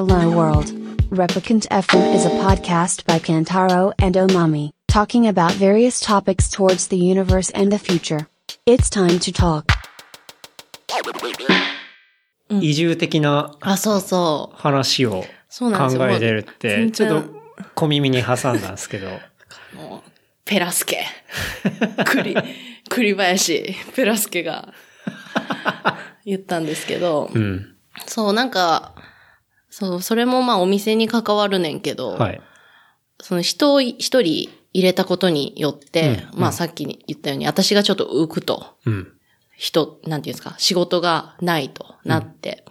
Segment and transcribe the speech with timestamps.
[0.00, 0.72] Hello World.
[1.10, 6.96] Replicant FM is a podcast by Kantaro and Omami, talking about various topics towards the
[6.96, 8.26] universe and the future.
[8.64, 9.66] It's time to talk.
[12.48, 14.56] 移住的なあ、そうそう。
[14.56, 17.40] 話をそうなんですよ考えてるって、もう全然ちょっと
[17.74, 19.10] 小耳に挟んだんですけど。
[19.74, 20.10] もう、
[20.46, 21.04] ペラスケ。
[22.06, 22.34] 栗、
[22.88, 24.72] 栗林、ペラスケが
[26.24, 27.76] 言ったんですけど、うん。
[28.06, 28.94] そう、なんか、
[29.70, 32.40] そう、それもまあお店に関わるねんけど、はい。
[33.20, 39.12] その人を一人入れたことによって、うんまあさっき言ったように、私がちょっと浮くと、うん。
[39.56, 42.64] 人、なんていうんですか、仕事がないとなって。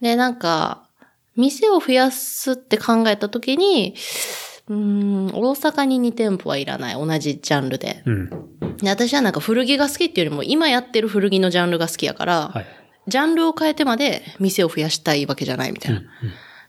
[0.00, 0.86] で、なんか、
[1.34, 3.94] 店を増やすって考えたときに、
[4.68, 6.94] うーん、大阪に2店舗はいらない。
[6.94, 8.02] 同じジャンルで。
[8.04, 8.30] うん。
[8.78, 12.83] で私はなんか古着が好きっていうよりも、今やってる古着のジャンルが好きやから、はい。
[13.06, 16.00] ジャンルを変えてまで店を増やしたいわけじゃないみたいな。
[16.00, 16.02] っ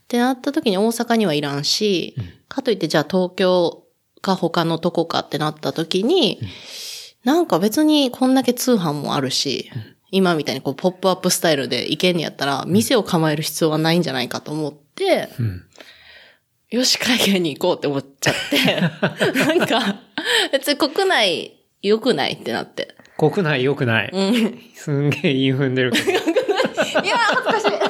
[0.08, 2.16] てなった時に大阪にはいらんし、
[2.48, 3.84] かといってじゃあ東京
[4.22, 6.40] か他のとこかってなった時に、
[7.24, 9.72] なんか別にこんだけ通販もあるし、
[10.12, 15.64] 今みたいにこうポップアップスタイルで行けんやったら、店を構える必要はないんじゃないかと思って、ん。
[16.70, 18.82] よし、海外に行こうって思っちゃって、
[19.40, 20.02] なんか、
[20.52, 22.96] 別に国内良くないってなって。
[23.18, 24.10] 国内良くない。
[24.12, 24.60] うん。
[24.76, 26.12] すんげえ言い踏んでるけど。
[26.12, 27.86] いやー、恥ずかしい。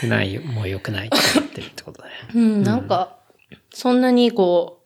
[0.00, 2.14] 国内も良くないって言ってるってことだね。
[2.34, 3.18] うん、なんか、
[3.72, 4.82] そんなにこ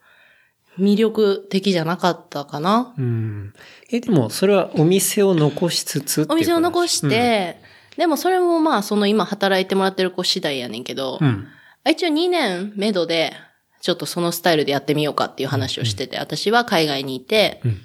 [0.78, 2.94] う、魅力的じゃなかったかな。
[2.98, 3.54] うん。
[3.90, 7.60] え、でも、それはお店を残しつつお店を残して、
[7.96, 11.46] でもそれもまあ、その今働いてもらってる子次第やねんけど、うん。
[11.88, 13.32] 一応2年目処で、
[13.80, 17.80] ちょっとそのスタイルでやってみようかっていう話をしてて、私は海外にいて、うん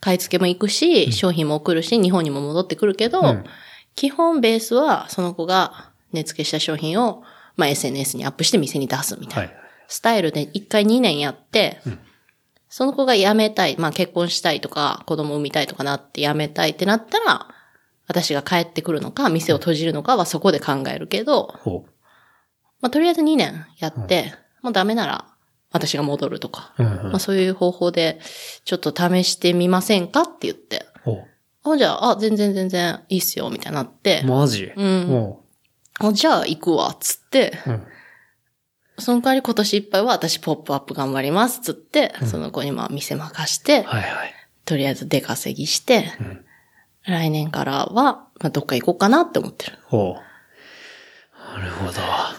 [0.00, 3.44] 買い付けも行くし、商品も送るし、日本にも戻ってくるけど、うん
[3.96, 7.24] 基本ベースはその子が値付けした商品を、
[7.56, 9.52] まあ、SNS にアップして店に出すみたいな。
[9.54, 9.62] はい。
[9.88, 11.80] スタイルで一回2年やって、
[12.68, 17.48] その子が辞めたい、まあ結婚したいとか、子供産みたいとかなって辞めたいってなったら、
[18.06, 21.86] 私が帰ってくるのか、店を閉じるのかはそこで考えるけど、ほ
[22.80, 25.26] まあとりあえず2年やって、もうダメなら
[25.76, 26.82] 私が戻るとか、う。
[26.82, 28.20] うんうんまあそういう方法で
[28.64, 31.24] ちょっと試してみませんかって言って、ほ
[31.64, 34.72] あ、じゃあ、あ、全然全然いいっすよ、みたいになってう。、マジ？
[34.76, 35.42] うんも
[35.98, 37.70] あじゃあ行くわ、つって、う。
[37.70, 37.86] うん。
[38.98, 44.32] その代わり今年いっぱいは私ポップアップ頑張ります、つって、その子にまあ店任して、はいはい。
[44.64, 46.44] とりあえず出稼ぎして、ん
[47.04, 49.78] 来年からは、まあ、どっか行こうかなって思ってる。
[49.84, 50.25] ほう。
[51.56, 51.92] なるほど。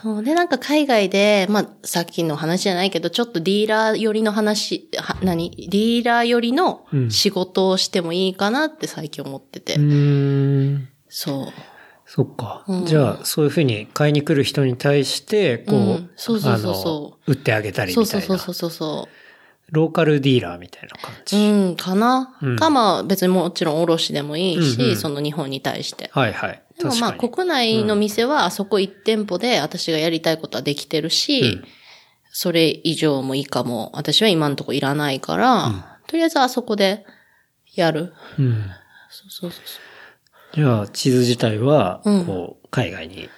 [0.04, 5.50] そうで、なんか海外で、まあ、さっきの話じゃないけど、ちょっとディーラー寄りの話、は何？
[5.72, 9.74] ディーラー寄りのうん仕事をしてもいいかなって最近思ってて。
[9.76, 10.90] うーん。
[11.10, 11.54] そう。
[12.06, 12.64] そっか。
[12.68, 18.22] うんじゃあ、そういうふうに買いに来る人に対して、こう、うんそうそうそうそう売ってあげたりみたいうな。
[18.22, 19.12] そそうそうそうそう。
[19.72, 21.38] ローカルディーラーみたいな感じ。
[21.38, 26.10] うん、かな、うんか、まあ別にもちろん卸でもいいし、うんうんその日本に対して。
[26.14, 26.62] はいはい。
[26.78, 27.14] でもまあ。
[27.14, 31.64] 国内の店はあそこ1店舗で私がやりたいことはできてるし、うん。
[32.32, 33.92] それ以上も以下も。
[33.96, 37.06] 私は今のところいらないから、とりあえずあそこで
[37.74, 38.14] やる。
[38.38, 38.66] うん。
[39.10, 39.62] そうそうそう
[40.54, 42.26] じゃあ、地図自体は、うん。
[42.26, 43.30] こう、海外に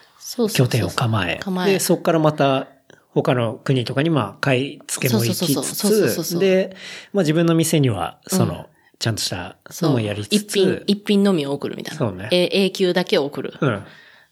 [0.53, 1.39] 拠点を構え。
[1.66, 2.67] で、そこからまた、
[3.11, 6.75] 他の国とかに、まあ、買い付けも行きつそうそうそうそうそうそうつ、で、
[7.11, 8.66] まあ自分の店には、その、うん
[8.99, 11.97] ちゃんとしたそうのもやりつつ、一品、一品のみを送るみたいな。
[11.97, 13.53] そうねえ永久だけを送る。
[13.59, 13.83] うん。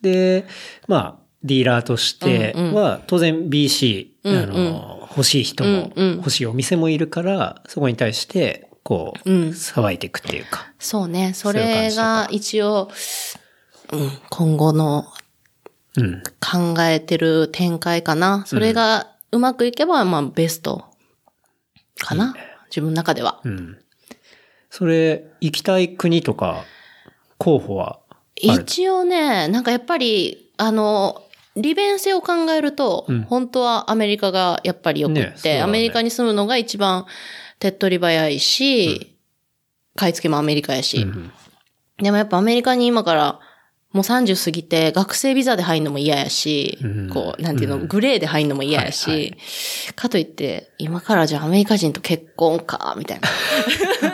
[0.01, 0.45] で、
[0.87, 10.71] まあ、ディーラーとしては、当然 BC、うんうんあの、欲しい人も、うんうん欲しいお店もいるから、そこに対して、こう、うん騒いでいくっていうか。
[10.79, 11.31] そうね。
[11.33, 12.89] それが一応、
[13.93, 15.05] うん、今後の
[15.97, 16.21] うん。
[16.39, 18.43] 考えてる展開かな。
[18.45, 20.85] それがうまくいけば、まあベスト
[21.99, 22.35] かな。
[22.69, 23.41] 自分の中では。
[23.43, 23.77] うん。
[24.77, 26.63] それ、行きたい国とか、
[27.39, 27.99] 候補は
[28.35, 31.23] 一応ね、なんかやっぱり、あの、
[31.55, 33.21] 利便性を考えると、うん。
[33.23, 35.61] 本当はアメリカがやっぱり良くって、ねね。
[35.63, 37.07] アメリカに住むのが一番
[37.57, 39.17] 手っ取り早いし、
[39.95, 41.31] 買い付けもアメリカやし、うん。
[41.97, 43.39] でもやっぱアメリカに今から
[43.97, 49.29] もう30過ぎて学生ビザで入るのも嫌やし、うんこう、なんていうの、うんグレーで入るのも嫌やし、はい
[49.87, 53.27] はかといって、今からじゃあアメリカ人と結婚か、みたいな。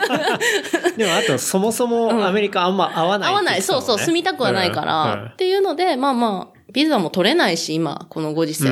[0.96, 3.62] でも、あと、そもそもアメリカあんま合わない、合わない。
[3.62, 8.70] そうそう、住みたくはないから、っていうので、まあまあ、ビザも取れないし、今、このご時世。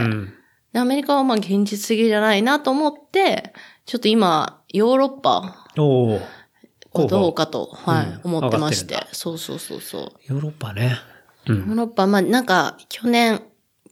[0.74, 3.52] アメリカはまあ現実的じゃないなと思って、
[3.84, 6.20] ちょっと今、ヨーロッパおお。
[6.94, 9.06] をどうかと、はい、うん思ってまして。
[9.12, 10.12] そうそうそうそう。
[10.26, 10.98] ヨーロッパね。
[11.46, 13.42] うんヨーロッパ、まあなんか、去年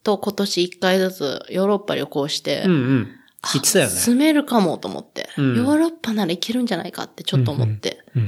[0.02, 3.08] と今年一回ずつヨーロッパ旅行して、うんうん。
[3.54, 3.90] 言ってたよね。
[3.90, 8.04] 住めるかもと思って、うんヨーロッパならいけるんじゃないかってちょっと思って。
[8.14, 8.22] うん。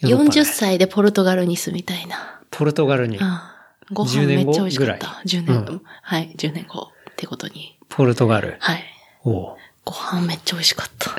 [0.00, 2.40] ヨーロッパね40歳でポルトガルに住みたいな。
[2.50, 3.58] ポルトガルに、ああ
[3.92, 4.92] ご10年後飯めっちゃ美味しかった。
[4.94, 7.78] ぐら10年後、うはい、10年後ってことに。
[7.88, 8.56] ポルトガル。
[8.60, 8.84] はい。
[9.24, 9.56] おう
[9.88, 11.16] ご飯めっちゃ美味しかった。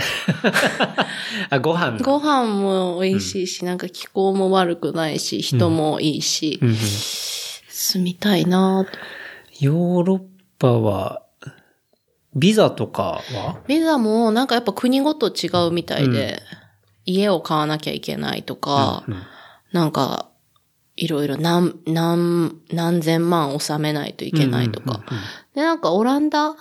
[1.49, 1.97] あ、ご飯。
[2.03, 6.69] ご飯も美味しいし、なんか気候も悪くないし、人もいいし、うん。
[6.69, 8.91] うん住みたいなと。
[9.65, 10.21] ヨーロッ
[10.59, 11.23] パは、
[12.35, 13.61] ビザとかは？
[13.67, 16.41] ビザもなんかやっぱ国ごと違うみたいで、
[17.05, 19.23] 家を買わなきゃいけないとか、うん
[19.71, 20.29] なんか、
[20.95, 24.85] いろいろ何、何、何千万納めないといけないとか。
[24.85, 25.05] うんうんうん。
[25.53, 26.55] で、なんかオランダ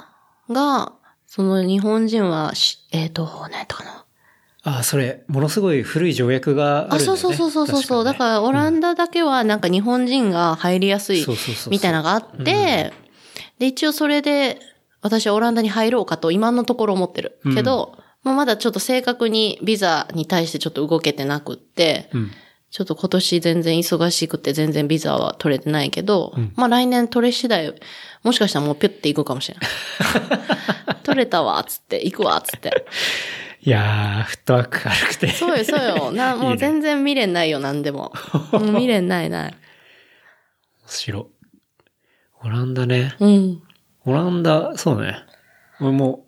[0.51, 0.93] が、
[1.29, 4.05] その日本人はし、えっ、と、何やったかな。
[4.63, 7.05] あ、それ、ものすごい古い条約があるんだね。
[7.05, 8.05] そうそうそうそうそうそう。
[8.05, 11.27] だ確から、オランダだけはなんか日本人が入りやすい
[11.71, 12.95] みたいなのがあって、
[13.59, 14.59] で、一応それで、
[15.03, 17.39] 私はオランダに入ろうかと今のところ思ってる。
[17.55, 22.31] けど、まあまだちょっと正確にビザに対してちょっと動けてなくって、うん
[22.71, 27.75] ちょっと今年全然忙しくて全然ビザは取れてないけど、まあ来年取れ次第、
[28.23, 30.99] もしかしたらもうピュッて行くかもしれない。
[31.03, 32.85] 取れたわ、つって、行くわ、つって。
[33.63, 35.29] いやー、フットワーク軽くて。
[35.29, 36.13] そうよ、そうよ。
[36.13, 38.13] な、 もいう全然未練ないよ、なんでも。
[38.53, 39.53] もう未練ないない。
[39.53, 39.59] 面
[40.87, 41.25] 白い。
[42.45, 43.15] オランダね。
[43.19, 43.63] うん。
[44.05, 45.25] オランダ、そうね。
[45.81, 46.27] 俺も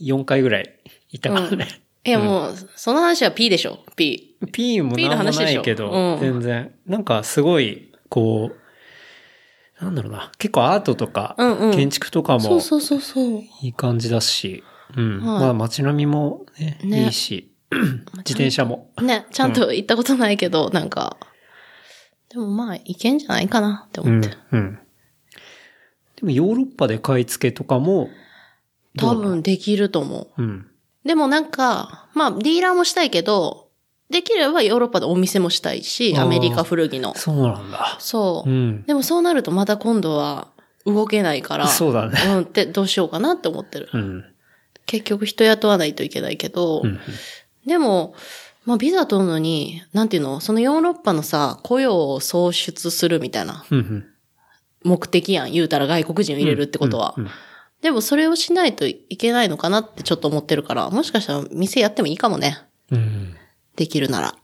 [0.00, 0.78] 4回ぐらい
[1.10, 1.68] 行ったからね。
[2.04, 4.31] いや、もう、その話は P でしょ、P。
[4.50, 6.74] P もなんもないけど、うん全然。
[6.86, 10.30] なんかすごい、こう、なんだろうな。
[10.38, 11.34] 結構アートとか、
[11.74, 13.42] 建築とかもそうそうそうそう。
[13.62, 14.62] いい感じだし、
[14.96, 15.18] うん。
[15.18, 18.90] はいまあ街並みもね、ねいいし、自転車も。
[19.00, 21.16] ね、ちゃんと行ったことないけど、なんか、
[22.28, 24.36] でもまあ、いけんじゃないかなってうん思って。。
[24.52, 24.78] うん。
[26.16, 28.08] でもヨーロッパで買い付けとかも、
[28.94, 30.42] ど多分できると思う。
[30.42, 30.66] うん。
[31.04, 33.68] でもなんか、まあ、ディーラーもしたいけど、
[34.12, 37.14] できればヨーロッパでお店もしたいし、アメリカ古着の。
[37.16, 37.96] そうなんだ。
[37.98, 38.52] そうう。
[38.52, 38.82] ん。
[38.84, 40.48] でもそうなるとまた今度は
[40.86, 41.66] 動けないから。
[41.66, 42.20] そうだね。
[42.26, 43.88] うん、ってどうしようかなって思ってる。
[43.92, 44.24] うん。
[44.86, 47.00] 結局人雇わないといけないけど、うん。
[47.66, 48.14] でも、
[48.64, 50.40] まあビザ取るのに、なんていうの？
[50.40, 53.64] そのヨーロッパのさ、雇用を創出するみたいな。
[54.84, 55.52] 目的やん。
[55.52, 57.14] 言うたら外国人を入れるってことは。
[57.80, 62.58] でもそれをしないといけないのかなってちょっと思ってるから、もしかしたら店やってもいいかもね。
[62.90, 63.36] うん。
[63.76, 64.34] できるなら。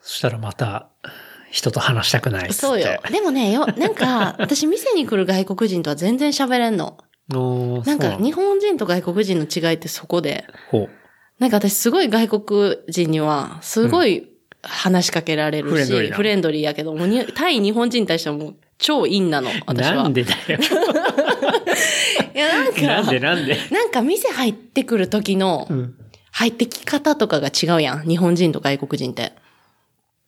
[0.00, 0.88] そしたらまた、
[1.50, 2.60] 人と話したくないっつって。
[2.60, 3.00] そうよ。
[3.10, 6.98] でもね、よ、なんか、 私店に来る外国人とは全然喋れんの。
[7.28, 10.90] なんか、日本人と外国人の違いってそこで、ほう。
[11.38, 14.28] なんか私すごい外国人には、すごい
[14.62, 19.94] 話しかけられるし、フレンドリーなフレンドリーやけど、もうに対日本人に対してはもう超陰なの、私は。
[20.04, 20.58] なんでだよ。
[22.34, 23.56] いや、なんか、なんでなんで？
[23.70, 25.94] なんか店入ってくる時の、うん。
[26.32, 28.08] 入ってき方とかが違うやん。
[28.08, 29.32] 日本人と外国人って。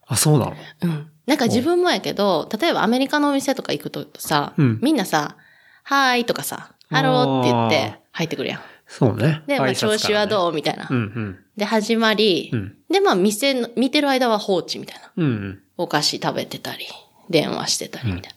[0.07, 0.55] あ、そうなの？
[0.83, 1.11] うん。
[1.25, 5.35] なんか自分もやけど、例えばアメリカのお店とか行くとさ、うんみんなさ、
[5.83, 8.61] Hi とかさ、ハローって言っあて入ってくるやん。
[8.87, 9.41] そうね。
[9.47, 10.53] で、まあ調子はどう？
[10.53, 10.87] みたいな。
[10.89, 11.39] うんうん。
[11.57, 15.11] で、始まり、うんで、まあ店の、見てる間は放置みたいな。
[15.17, 15.59] うんうん。
[15.77, 16.85] お菓子食べてたり、
[17.29, 18.33] 電話してたりみたい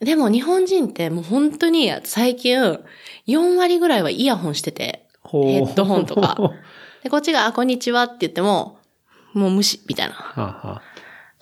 [0.00, 0.06] な。
[0.06, 2.56] でも日本人ってもう本当に最近
[3.26, 6.36] 4割ぐらいはイヤホンしてて、ヘッドホンとか。
[7.02, 8.78] で、こっちが、あ、こんにちはって言っても、
[9.32, 10.14] もう無視みたいな。
[10.14, 10.82] はあはあ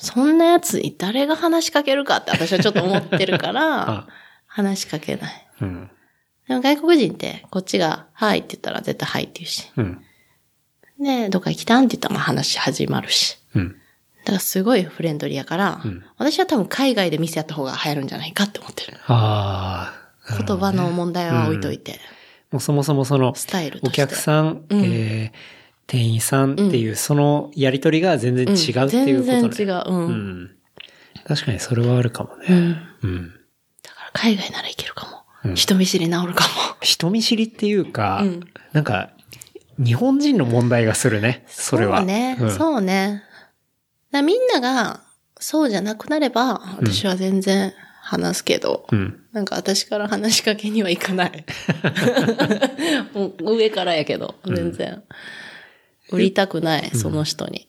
[0.03, 4.07] そんなやつに誰が話しかけるかって私はちょっと思ってるから あ、
[4.47, 5.47] 話しかけない。
[5.61, 5.91] うん。
[6.49, 9.71] でも外国人って、こっちが、はいって言ったら絶対はいって言うし。
[9.77, 10.05] うん。
[10.99, 13.37] で、どっか行きたんって言ったらまあ話始まるし。
[13.55, 13.77] うん。
[14.25, 18.97] だからすごいフレンドリーやから、うん私は多分海外で店やった方が流行るんじゃないかって思ってる。
[19.07, 19.93] あ
[20.27, 20.45] あ。
[20.47, 22.01] 言葉の問題は置いといて、
[22.51, 23.81] もうそもそもその、スタイル。
[23.83, 25.39] お客さん、うんえー、
[25.87, 29.41] 店員さんっていう、そのやりとりが全然違うっていうことね。
[29.41, 29.85] 全然違う。
[29.87, 30.07] うん。
[30.07, 30.51] うん。
[31.27, 32.59] 確かにそれはあるかもうね。
[32.59, 32.77] ん。
[33.03, 33.33] うん。
[33.83, 35.13] だから海外ならいけるかも。
[35.13, 35.21] うん
[35.55, 36.45] 人見知り治るか
[36.83, 38.41] 人見知りっていうか、うん
[38.73, 39.11] なんか、
[39.79, 41.45] 日本人の問題がするね。
[41.47, 41.51] も。
[41.51, 41.99] それは。
[41.99, 42.33] そうね。
[42.35, 43.23] んそうね。
[44.13, 45.01] みんなが、
[45.39, 47.73] そうじゃなくなれば、私は全然
[48.11, 49.21] 話すけど、うん。
[49.31, 51.45] なんか私から話しかけにはいかない。
[53.15, 55.05] もう上からやけど、全然。
[56.11, 57.69] 売りたくない、その人に。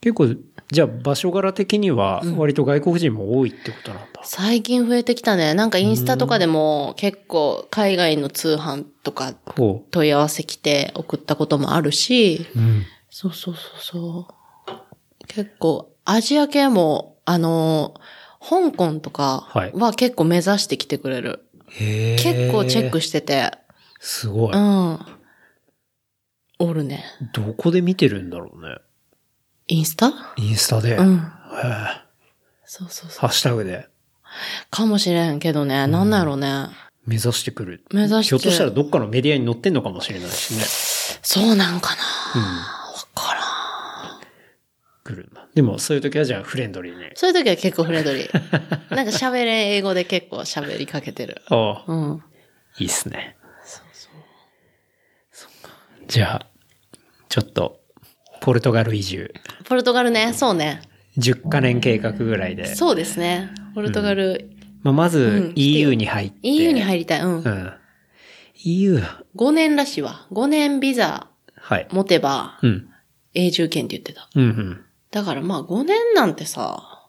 [0.00, 0.34] 結構、
[0.72, 4.22] じゃあ場所柄的には、割と外国人も多いってことなんだ。
[4.24, 5.54] 最近増えてきたね。
[5.54, 12.58] なんかインスタとかでも結構海外の通販とかほ問い合わせ来て送ったこともあるし、う。
[12.58, 12.86] うん。
[13.10, 15.26] そうそうそうそう。
[15.28, 17.94] 結構アジア系も、あの、
[18.42, 21.44] 香港とかはいは結構目指してきてくれる。
[21.68, 22.16] へえ。
[22.16, 23.52] 結構チェックししてて、
[24.00, 24.54] すごい。
[24.54, 24.98] うん。
[26.58, 27.04] おるね。
[27.32, 28.76] どこで見てるんだろうね。
[29.68, 30.12] インスタ？
[30.36, 30.94] インスタで。
[30.94, 31.16] へうん。
[31.16, 31.20] え
[32.64, 33.20] そうそうそう。
[33.20, 33.88] ハッシュタグで
[34.70, 36.68] かもしれんけどね、なんなんやろうね。
[37.06, 37.84] 目指してくる。
[37.92, 40.62] 目指してひょっとしたらどっかのメディアに載ってんのかもしれないしね。
[41.22, 42.02] そうなんかな
[42.34, 42.81] うん。
[45.54, 47.10] でも、そういう時はじゃあフレンドリーに。
[47.14, 48.30] そういう時は結構フレンドリー。
[48.94, 51.42] なんか喋れん英語で結構喋りかけてる。
[51.48, 52.22] ああ、うん。
[52.78, 53.36] いいっすね。
[53.64, 54.08] そうそ
[55.48, 55.52] う。
[56.08, 56.46] じゃあ、
[57.28, 57.80] ちょっと、
[58.40, 59.32] ポルトガル移住。
[59.64, 60.82] ポルトガルね、そうね。
[61.18, 62.74] 10カ年計画ぐらいで。
[62.74, 63.50] そうですね。
[63.74, 64.50] ポルトガル、
[64.82, 66.36] まあ、まうずん、EU に入って。
[66.42, 67.20] EU に入りたい。
[67.20, 67.42] うん。
[67.42, 67.72] うん。
[68.64, 69.02] EU、
[69.36, 70.26] 5年らしいわ。
[70.32, 71.88] 5年ビザはい。
[71.92, 72.88] 持てばうん。
[73.34, 74.28] 永住権って言ってた。
[74.34, 74.84] うんうん。
[75.12, 77.08] だからまあ5年なんてさ、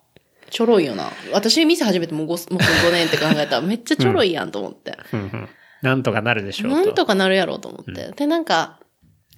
[0.50, 1.10] ちょろいよな。
[1.32, 4.98] 私店始めてもう 5, もう5年って考えたら めっちゃちょろいやんと思って。
[5.12, 5.50] うんうん。
[5.82, 6.78] なんとかなるでしょうと。
[6.78, 8.12] なんとかなるやろうと思って。
[8.12, 8.80] で、なんか、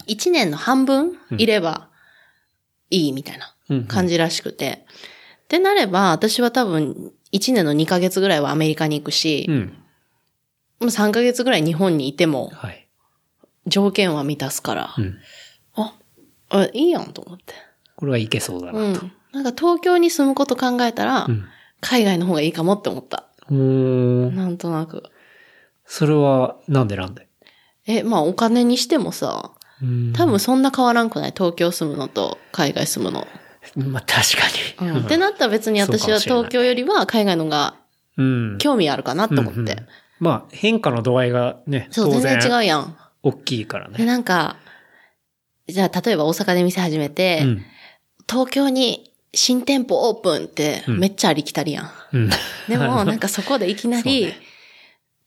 [0.08, 1.88] 1年の半分いれば
[2.90, 4.86] いいみたいなうんうん感じらしくて。
[5.44, 9.78] ってなれば、私は多分1年の2ヶ月ぐらいはアメリカに行くしう、ん。
[10.80, 12.88] もう3ヶ月ぐらい日本にいてもはい。
[13.68, 15.18] 条件は満たすから、うん。
[15.76, 15.96] あ、
[16.50, 17.54] あ、いいやんと思って。
[17.96, 18.80] これはいけそうだな。
[18.80, 19.12] うん。
[19.32, 21.46] なんか東京に住むこと考えたら、うん。
[21.82, 23.26] 海外の方がいいかもって思った。
[23.50, 24.36] うーん。
[24.36, 25.04] なんとなく。
[25.86, 27.28] それは、なんでなんで？
[27.86, 31.34] え、まあお金にしてもさ、うん多分そんな変わらんくない？
[31.36, 33.28] 東京住むのと海外住むの。
[33.76, 34.38] まあ、確
[34.78, 34.92] かに。
[34.92, 35.06] うん。
[35.06, 37.76] ってなったら別に私は東京よりは海外のが
[38.18, 38.58] うん。
[38.58, 39.60] 興味あるかなと思って。
[39.60, 39.88] うんうん
[40.18, 42.98] まあ、変化の度合いがね、そう、当全然違然、うやん。
[43.22, 44.06] 大きいからで、ね。
[44.06, 44.56] なんか、
[45.68, 47.62] じゃあ例えば大阪で店始めて、うん。
[48.30, 51.92] 東京に新店舗オープンってうんめっちゃありきたりやん。
[52.14, 52.30] うん。
[52.70, 54.38] でも、 なんかそこでいきなり、ね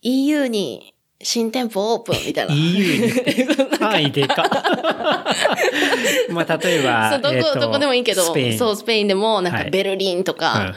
[0.02, 2.54] EU に新店舗オープンみたいな。
[2.54, 3.12] EU に
[3.80, 4.44] 範囲でか。
[6.30, 8.58] まあ、例えば、そう、どこ、えーとどこでもいいけど、スペイン。
[8.58, 10.74] そう、スペインでも、なんはいかベルリンとか、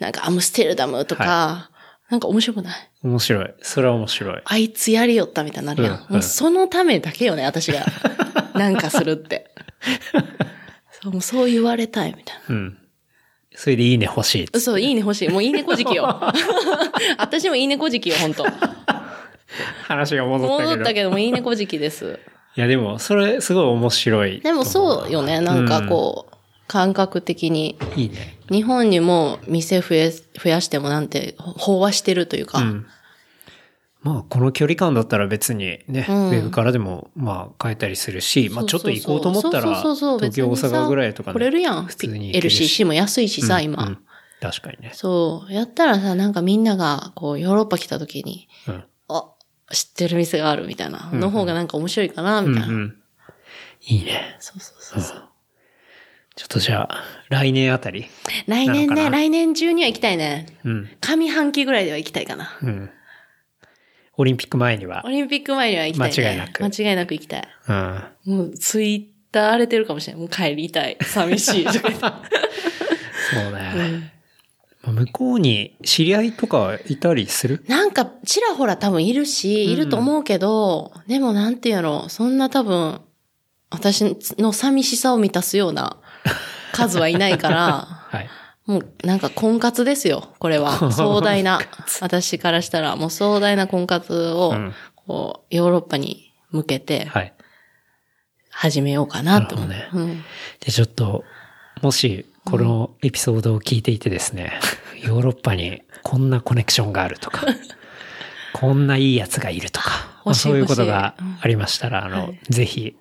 [0.00, 1.70] なんかアムステルダムとか、
[2.10, 2.88] なんか面白くない？
[3.04, 3.10] うん。
[3.12, 3.54] 面白い。
[3.62, 4.40] それは面白い。
[4.44, 5.92] あいつやりよったみたいになるやん。
[5.92, 7.86] うんうんもうそのためだけよね、私が。
[8.54, 9.48] なんかするって。
[11.02, 12.54] そう、もうそう言われたいみたいな。
[12.54, 12.78] うん。
[13.54, 14.60] それでいいね欲しい。
[14.60, 15.28] そう、いいね欲しい。
[15.28, 16.04] もういいねこじきよ。
[17.18, 18.44] 私もいいねこじきよ、本当
[19.88, 20.70] 話が戻ったけど。
[20.70, 22.18] 戻ったけどもいいねこじきです。
[22.56, 24.40] いや、でも、それ、すごい面白い。
[24.40, 27.76] でもそうよね、なんかこう、感覚的に。
[27.96, 28.38] いいね。
[28.50, 32.58] 日本にも店増え、増やしてもなんて、飽和してるというか。
[32.58, 32.86] うん。
[34.02, 40.00] まあ、この距離感だったら別にね、うんウェブからでも、まあ、変えたりするし、まあ、ちょっと行こうと思ったら、東
[40.34, 41.84] 京、大阪ぐらいとか来れるやん。
[41.84, 43.84] 普通に LCC も安いしさ、うん今。
[43.84, 43.98] うん
[44.40, 44.92] 確かにね。
[44.94, 45.52] そう。
[45.52, 48.84] やったらさ、なんかみんなが、こう、ヨーロッパ来た時に、うん。
[49.08, 49.34] あ、
[49.70, 51.10] 知ってる店があるみたいな。
[51.12, 52.68] うんの方がなんか面白いかな、みたいな。
[52.68, 52.96] うんうん
[53.82, 54.36] いいね。
[54.40, 55.24] そうそうそう。
[56.36, 58.06] ちょっとじゃあ、来年あたり？
[58.46, 60.46] 来年ね、来年中には行きたいね。
[60.64, 60.88] うん。
[61.00, 62.58] 上半期ぐらいでは行きたいかな。
[62.62, 62.90] うん。
[64.20, 65.08] オリンピック前にはオ。
[65.08, 66.14] リンピック前には行きたい、ね。
[66.16, 67.48] 間違いなく間違いなく行きたい。
[67.68, 68.04] うん。
[68.26, 70.20] もう、ツイッター荒れてるかもしれない。
[70.20, 70.98] もう帰りたい。
[71.00, 71.64] 寂しい。
[71.72, 71.82] そう
[73.52, 74.12] ね。
[74.82, 77.64] まあ向こうに知り合いとかいたりする？
[77.68, 83.00] なんか、ちらほら多分いるし、いると思うけど、でもなんていうの、そんな多分、
[83.70, 85.96] 私の寂しさを満たすような
[86.72, 87.56] 数はいないから、
[88.10, 88.28] はい。
[88.70, 90.78] もうなんか婚活ですよ、これは。
[90.92, 91.60] 壮大な。
[92.00, 97.32] 私からしたら、もう壮大な婚活をうん、こう、ヨーロッパに向けてはい。
[98.50, 99.68] 始めようかなと思う。
[99.68, 100.24] なるうん
[100.60, 101.24] で、ちょっと、
[101.82, 104.52] もし、このエピソードを聞いていてですね、
[105.02, 107.46] ヨーロッパにこんなコネクションがあるとか、
[108.54, 112.96] こんないいやつがいるとか、まあそういうこと欲がありましたら、あの、はいぜひ、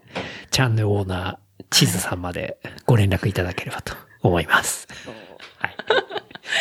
[0.50, 4.88] チャンネルオーナー、地図さんまでご連絡いただければと思います。
[5.06, 5.29] はい。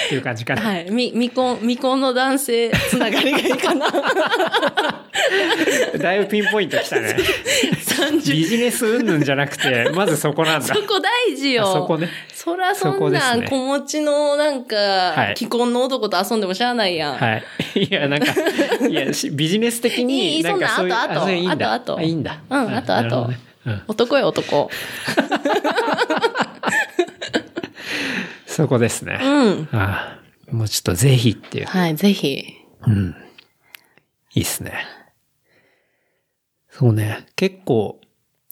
[0.07, 0.63] っていう感じかな。
[0.63, 0.89] はい。
[0.91, 3.89] み、未婚、未婚の男性つながりがいいかな。
[5.99, 7.17] だいぶピンポイントきたね。
[7.75, 10.75] 30ビジネス云々じゃなくて、まずそこなんだ。
[10.75, 11.69] そこ大事よ。
[11.69, 12.09] あそこね。
[12.33, 17.17] そらそんなん子持ちのなんかはい、既婚の男と遊んでもしゃあないやん。
[17.17, 17.43] はい。
[17.85, 18.33] いや、なんか、
[18.89, 21.75] いや、しビジネス的いに、いいう、そんな後々そういういいんだ。
[21.75, 22.39] 後々あいいんだ。
[22.49, 23.83] うん後々なるほどねうん。
[23.89, 24.71] 男よ、男。
[28.59, 29.21] そこですね。
[29.23, 29.69] うん。
[29.71, 30.19] あ
[30.51, 31.67] あもうちょっとぜひっていう。
[31.67, 32.45] はい、ぜひ。
[32.89, 33.15] うん。
[34.35, 34.85] いいっすね。
[36.69, 37.25] そうね。
[37.37, 38.01] 結構、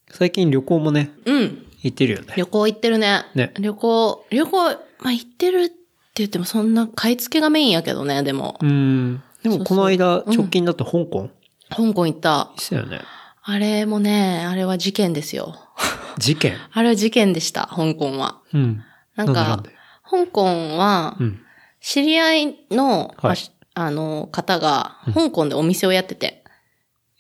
[0.09, 1.67] 最近旅行もね、うん。
[1.83, 2.35] 行ってるよね。
[2.37, 3.25] 旅行行ってるね。
[3.35, 4.71] ね旅行、旅行、ま
[5.07, 5.75] あ行ってるって
[6.19, 8.61] 言ってもそんな買い付けがメインやけどね、でも。
[8.63, 9.21] うん。
[9.43, 11.31] でもこの間、直近だと香港？
[11.71, 12.53] 香港行った。
[12.57, 13.01] でしたよね。
[13.43, 15.57] あれもね、あれは事件ですよ。
[16.19, 16.55] 事件？
[16.71, 18.41] あれは事件でした、香港は。
[18.55, 18.85] うん。
[19.17, 19.76] なんかなんで？
[20.11, 20.45] 香港
[20.79, 21.41] はう、ん。
[21.81, 23.37] 知り合いの、はい。
[23.75, 26.43] まあの、方が、香港でお店をやってて。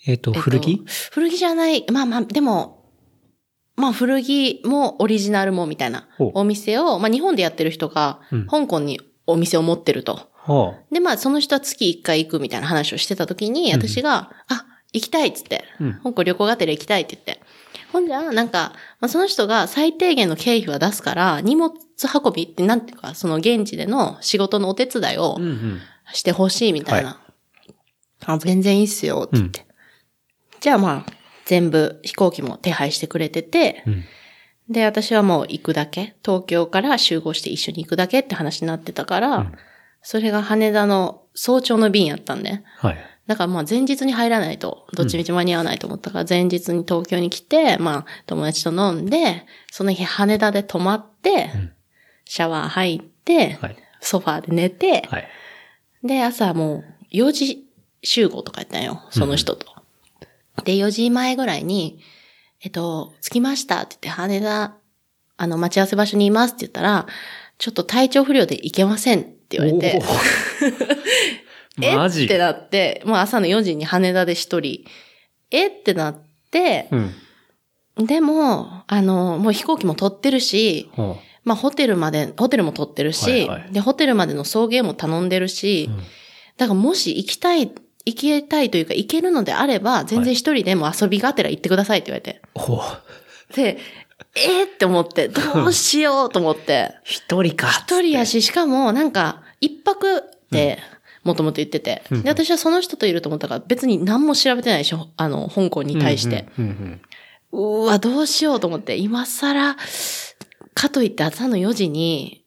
[0.06, 0.84] えっと、えっと古着？
[1.10, 2.76] 古着じゃない、まあまあ、でも、
[3.76, 10.30] まあ古着もオリジナルもみたいなお店を、まあ日本でやってる人がうん、香港にお店を持ってると。
[10.34, 13.80] はで、まあその人は月1回行くみたいな話をしてた時に、うん。
[13.80, 16.00] 私が、あ、行きたいっつって、うん。
[16.02, 17.44] 香港旅行がてら行きたいって言って。
[17.92, 21.74] ほんじゃ、なんか、まあ、その人が最低限の経費は出すから、荷物
[22.24, 25.38] 運びってなんていうか、その現地での仕事のお手伝いを。
[26.12, 27.20] してほしいみたいな。
[28.24, 29.66] あ、全然いいっすよ、って言って。
[30.60, 31.12] じゃあまあ、
[31.46, 34.04] 全部飛行機も手配してくれてて、うん。
[34.68, 39.52] で、私はもう行くだけ、東京から集合して一緒に行くだけって話になってたから、うん
[40.08, 42.96] それが羽田の早朝の便やったんで、はい。
[43.26, 51.72] だからまあ前日に入らないと、どっちみち間に合わないと思ったから、前日に東京に来て、まあ友達と飲んで、その日羽田で泊まって、うん
[52.26, 53.76] シャワー入って、はい。
[54.00, 55.28] ソファーで寝て、はい。
[56.04, 57.64] で、朝もう4時
[58.02, 59.66] 集合とかやったんよ、その人と。
[60.64, 62.00] で、4時前ぐらいに、
[62.62, 64.74] えっと、着きましたって言って、羽田、
[65.36, 67.06] あの、待ち合わせ場所にいますって言ったら、
[67.58, 70.00] ちょっと体調不良で行けませんって言われて、え
[71.76, 72.24] マジ？
[72.24, 74.84] ってなって、まあ朝の4時に羽田で一人、
[75.50, 75.68] え？
[75.68, 76.18] ってなっ
[76.50, 76.88] て、
[77.96, 78.06] うん。
[78.06, 86.02] でも、あの、もう飛行機も取ってるし、はまあホテルまで、ホテルも取ってるし、はいはいで、ホテルまでの送迎も頼んでるし、うん
[86.56, 87.70] だからもし行きたい、
[88.06, 92.40] 行きたいというか行けるのであれば、全然一人でも遊びがてら行ってくださいって言われて。
[92.54, 92.60] あ。
[92.60, 93.54] ほう。
[93.54, 93.78] で、
[94.34, 94.62] え？
[94.64, 96.94] ー、って思って、どうしようと思って。
[97.04, 97.68] 一人か。
[97.68, 100.20] 一人やし、しかもなんか、一泊っ
[100.50, 100.78] て、
[101.26, 106.46] もともと言ってて、うんで、私はその人といると思ったから、別に何も調べてないでしょあの、香港に対して。
[107.52, 109.76] うわ、どうしようと思って、今更、
[110.74, 112.44] かといって朝の4時に、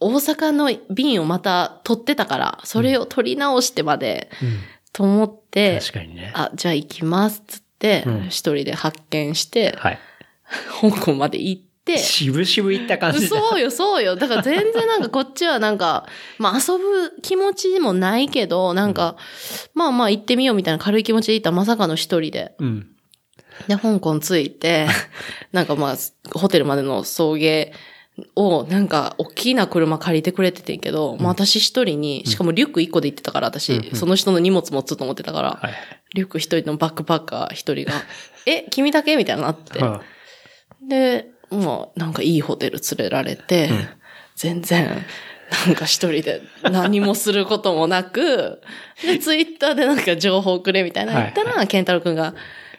[0.00, 4.58] 大阪の便をまた取ってたから、それを取り直してまで、うん
[4.94, 6.32] と思って、確かにね。
[6.34, 9.98] あ、じゃあ行きますっつってうん、一人で発見して、はい。
[10.80, 13.28] 香港まで行って、渋々行った感じだ。
[13.28, 14.16] そうよ、そうよ。
[14.16, 16.06] だから全然なんかこっちはなんか、
[16.38, 19.16] まあ遊ぶ気持ちもないけど、なんか、
[19.74, 22.54] まあまあ行ってみようみたいな軽い気持ちで行ったらまさかの一人で。
[22.58, 22.88] うん。
[23.68, 24.86] で、香港着いて、
[25.52, 25.96] なんかまあ、
[26.32, 27.70] ホテルまでの送迎
[28.34, 35.74] を、なんか、大きな車借りてくれててんけど、まあ私一人に、しかもリュック一個で行ってたから、私、うんその人の荷物持つと思ってたから、はい。
[36.14, 37.92] リュック一人のバックパッカー一人が、
[38.46, 39.16] え、君だけ？
[39.16, 39.82] みたいになって。
[39.82, 40.02] は
[40.82, 43.70] で、もうなんかいいホテル連れられて、
[44.36, 45.04] 全然、
[45.66, 48.60] なんか一人で何もすることもなく、
[49.02, 52.34] で、ツイッターでなんか情報くれみたいなの言ったら、はケンタロウくんが、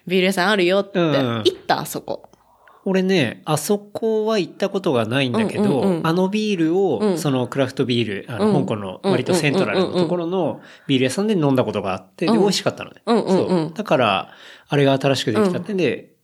[0.08, 1.44] ビール屋さんあるよって、うんうん。
[1.46, 2.30] 行った、あそこ。
[2.88, 6.08] 俺ね、あそこは行ったことがないんだけど、うんうんうん。
[6.08, 7.18] あのビールを、うん。
[7.18, 8.66] そのクラフトビール、あの、うん。
[8.66, 12.40] 香港の割とセントラルのところのビール屋さんで飲んだことがあって、で、うん。
[12.42, 13.02] 美味しかったのね。
[13.06, 13.48] うんうんうん。
[13.48, 13.72] そう。
[13.74, 14.30] だから、
[14.68, 15.74] あれが新しくできたって。
[15.74, 15.78] ん。
[15.78, 16.15] で、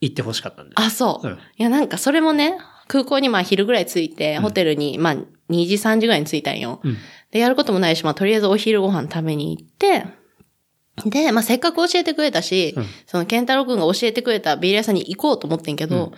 [0.00, 0.74] 行ってほしかったんだよ。
[0.76, 1.26] あ、そう。
[1.26, 2.58] うんいや、なんかそれもね、
[2.88, 6.80] 空港にまあ昼ぐらい着いて、ホテルにまあ2時3時ぐらいに着いたんよ。
[6.82, 6.96] うん。
[7.30, 10.04] で、やることもないし、まあとりあえずお昼ご飯食べに行って、
[11.06, 16.12] で、まあせっかく教えてくれたし、うんそのケンタロウくんが教えてくれたビール屋さんに行こうと思ってんけど、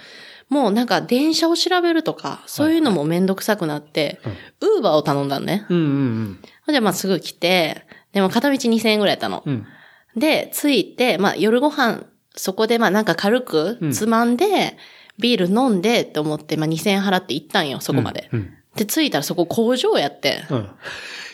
[0.49, 4.21] もうなんか電車を調べるとか、そういうのもめんどくさくなって、
[4.61, 5.67] ウーバーを頼んだんね。
[5.69, 9.43] うんうんほんでまあすぐ来て、でも片道2000円ぐらいやったの。
[9.47, 9.67] うん。
[10.15, 10.21] うん。
[10.21, 14.77] で、着いて、まあ夜ご飯、そこでまあなんか軽くつまんで、
[15.19, 18.29] ビール飲んでって思って、まあ2000円払って行ったんよ、そこまで。
[18.33, 18.55] うん。
[18.77, 20.45] で、着いたらそこ工場やって。
[20.51, 20.69] うん。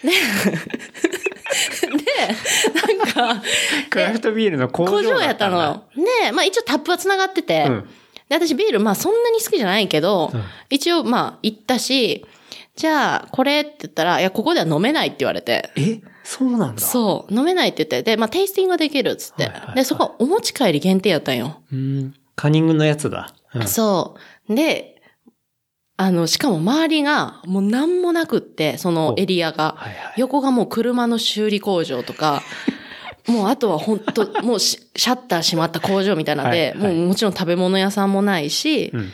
[0.03, 0.13] で、
[2.99, 3.43] なんか、
[3.91, 5.85] クラフトビールの工場工場やったのよ。
[5.97, 7.89] で、まあ一応タップは繋がってて、うん
[8.29, 12.27] で、私ビールまあそんなに好きじゃないけど、うん一応まあ行ったし、
[12.77, 15.71] じゃあこれって言ったら、いや、ここでは飲めないって言われて。
[15.77, 16.01] え？
[16.29, 16.83] そうなんだ。
[16.83, 19.45] そう、飲めないって言って、で、まあテイスティングができるっつって。
[19.45, 21.63] はいはいはいで、そこはお持ち帰り限定やったんよ。
[21.73, 21.75] う。
[21.75, 22.15] ん。
[22.37, 23.35] カニングのやつだ。
[23.55, 24.15] うんそ
[24.47, 24.55] う。
[24.55, 25.01] で、
[25.97, 29.77] あの、しかも周りがもう何もなくって、そのエリアが。
[29.79, 30.15] はいはい。
[30.19, 32.43] 横がもう車の修理工場とか、
[33.27, 39.13] もうあとは本当もうシシャッター閉まった工場みたいなんで、はいはいもうもちろん食べ物屋さんもないし、うん。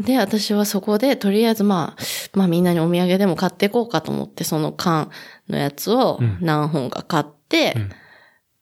[0.00, 2.02] で、私はそこでとりあえずまあ、
[2.36, 5.10] まあみんなにお土産でも買っていこうかと思って、その缶
[5.48, 7.74] のやつをうん何本か買って、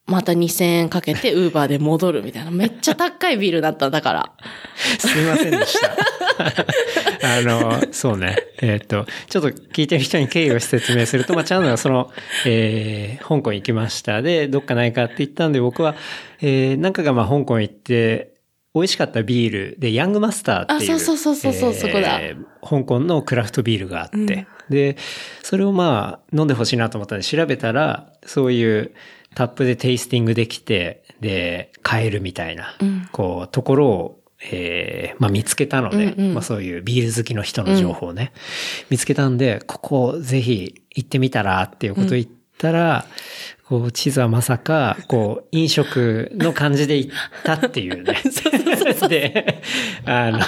[0.07, 2.49] また2000円かけてウーバーで戻るみたいな。
[2.49, 4.31] めっちゃ高いビールだった、だから。
[4.75, 5.91] すいませんでした。
[7.37, 8.37] あの、そうね。
[8.61, 12.09] えっ、と、ちょっと聞いてる人に経緯を説明すると、まあ、チャンネルはその、
[12.45, 14.21] えー、香港行きました。
[14.21, 15.95] で、どっかないかって言ったんで、僕は、
[16.41, 18.36] えー、なんかがまあ、香港行って、
[18.73, 20.95] 美味しかったビールで、ヤングマスターっていう。
[20.95, 22.19] あそうそうそうそうそうそこだ。
[22.61, 24.97] 香港のクラフトビールがあって、で、
[25.41, 28.91] それをまあ、飲んでほしいなと思ったんで調べたら、そういう
[29.35, 32.75] タップでテイスティングできて、で、買えるみたいな、
[33.11, 34.19] こう、ところを、
[34.51, 36.33] えーまあ見つけたので、うんうん。
[36.35, 38.33] まあそういうビール好きの人の情報をね、
[38.91, 42.27] 見つけたんで、ここぜひ行ってみたらっていうことを言っ
[42.59, 43.05] たら、
[43.69, 47.11] こう、地図はまさか、こう、飲食の感じで行っ
[47.43, 48.15] たっていうね。
[49.09, 49.61] で、
[50.05, 50.39] あの、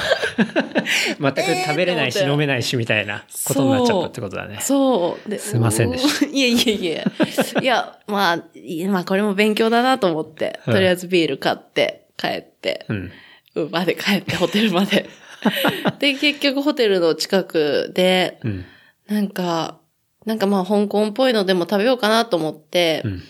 [1.20, 4.60] 全く食べれないし飲めないしみたいなことになっちゃったってことだね。
[4.62, 5.30] そう。
[5.30, 7.62] ですいませんでしたいやいやいや。
[7.62, 13.12] いや、まあ、いまあこれも勉強だなと思って、はいとりあえずビール買って、帰って、うん。
[13.56, 15.10] ウーバーで帰ってホテルまで。
[16.00, 18.66] で、結局ホテルの近くで、うん。
[19.10, 19.79] なんか、
[20.26, 23.22] なんかまあ香港っぽいのでも食べようかなと思って、うん。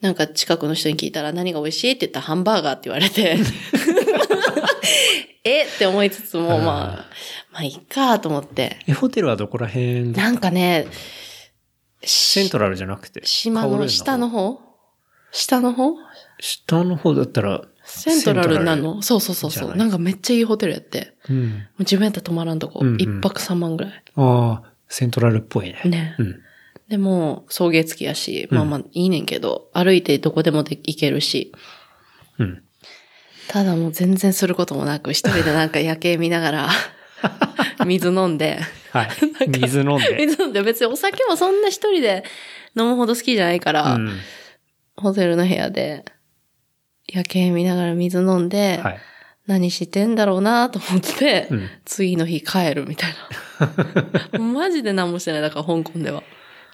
[0.00, 3.38] なんか近くの人に聞いたら何が美味しいって言ったらハンバーガーって言われて、
[5.44, 5.64] え？
[5.64, 6.64] って思いつつも、ま
[7.00, 7.06] あ、
[7.50, 8.78] まあいいかと思って。
[8.86, 10.86] え、ホテルはどこら辺だなんかね、
[12.02, 13.22] セントラルじゃなくて。
[13.24, 14.60] 島の下の方？
[15.32, 15.94] 下の方？
[16.40, 19.00] 下の方だったら、セントラルなの？
[19.00, 19.76] そうそうそうそう。
[19.76, 21.16] なんかめっちゃいいホテルやって。
[21.30, 21.66] うん。
[21.78, 22.80] 自分やったら泊まらんとこ。
[22.82, 24.02] うんうん一、泊三万ぐらい。
[24.16, 25.80] ああ、セントラルっぽいね。
[25.84, 26.16] ね。
[26.18, 26.42] うん。
[26.88, 31.52] でも、送迎付きやし、まあまあいいねんけど、歩いてどこでもで行けるし。
[32.38, 32.62] うん。
[33.48, 36.68] ただもう全然することもなく、一人でなんか夜景見ながら、
[37.86, 38.58] 水飲んで、
[38.92, 39.08] はい。
[39.48, 40.16] 水飲んで。
[40.18, 42.24] 水飲んで別にお酒もそんな一人で
[42.76, 44.18] 飲むほど好きじゃないから、うん。
[44.96, 46.04] ホテルの部屋で
[47.06, 48.98] 夜景見ながら水飲んで、はい。
[49.46, 53.16] 何してんだろうなと思って、うん次の日帰るみたいな。
[54.38, 55.40] マジで何もしてない。
[55.42, 56.22] だから香港では。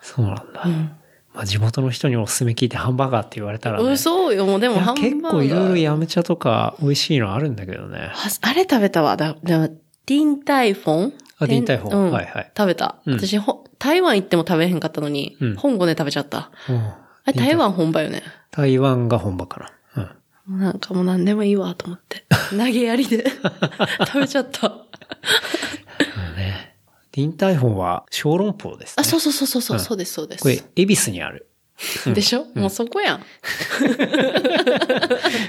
[0.01, 0.63] そうなんだ。
[0.65, 0.93] うん。
[1.35, 3.91] まあ地元の人におすすめ聞いてハンバーガーって言われたらね。
[3.91, 4.47] 嘘よ。
[4.47, 5.11] もうでもハンバーガー。
[5.21, 8.11] 結構いろいろヤムチャとか美味しいのあるんだけどね。
[8.13, 9.17] ああれ食べたわ。
[9.17, 9.69] だ、でも、
[10.07, 11.13] ディンタイフォン？
[11.39, 12.97] あディンタイフォンうんはいはい食べた。
[13.07, 16.51] うん私、ほ台湾行っても食べへんかったのに、うん香港で食べちゃった。
[16.69, 16.77] うん
[17.25, 18.23] あれ台湾本場よね。
[18.51, 19.71] 台湾が本場かな。
[20.49, 22.25] なんかもう何でもいいわと思って。
[22.51, 23.25] 投げやりで
[24.07, 24.61] 食べちゃった。
[24.61, 26.72] そうね。
[27.13, 28.95] ディンタイフォンは小籠包ですね。
[28.99, 30.43] あ、そうそうそうそうそう、うんそうです、そうです。
[30.43, 31.49] これ、恵比寿にある。
[32.15, 33.23] でしょ、もうそこやん。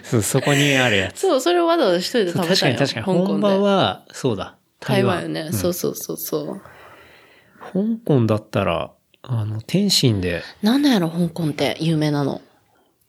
[0.03, 1.21] そうそこにあるやつ。
[1.21, 3.05] そう、それをわざわざ一人で食べた確かに確かに。
[3.05, 4.57] 本場は、そうだ。
[4.79, 5.41] 台湾よね。
[5.41, 6.61] うんそうそうそうそう。
[7.59, 12.41] 香港だったら、あの、天津で、なんなんやろ、香港って有名なの。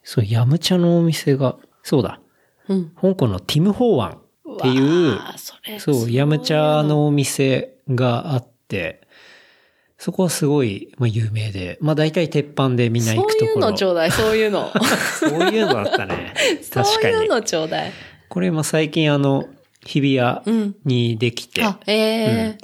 [0.04, 2.20] そう、ヤムチャのお店が、そうだ。
[2.68, 2.92] うん。
[3.00, 4.14] 香港のティム・ホーワンっ
[4.60, 9.02] ていうわ、あそれそう、ヤムチャのお店があって、
[9.98, 13.70] そこはすごい、まあ、有名で、まあ大体鉄板でみんな行そういうくところ。
[13.70, 14.70] のちょうだい、そういうの。
[15.20, 16.34] そういうのだったね。
[16.72, 17.14] 確 そうかに。
[17.14, 17.92] いうのちょうだい。
[18.28, 19.46] これ、まあ最近あの、
[19.86, 20.74] 日比う谷ん。
[20.84, 22.58] にできて、あ、ええ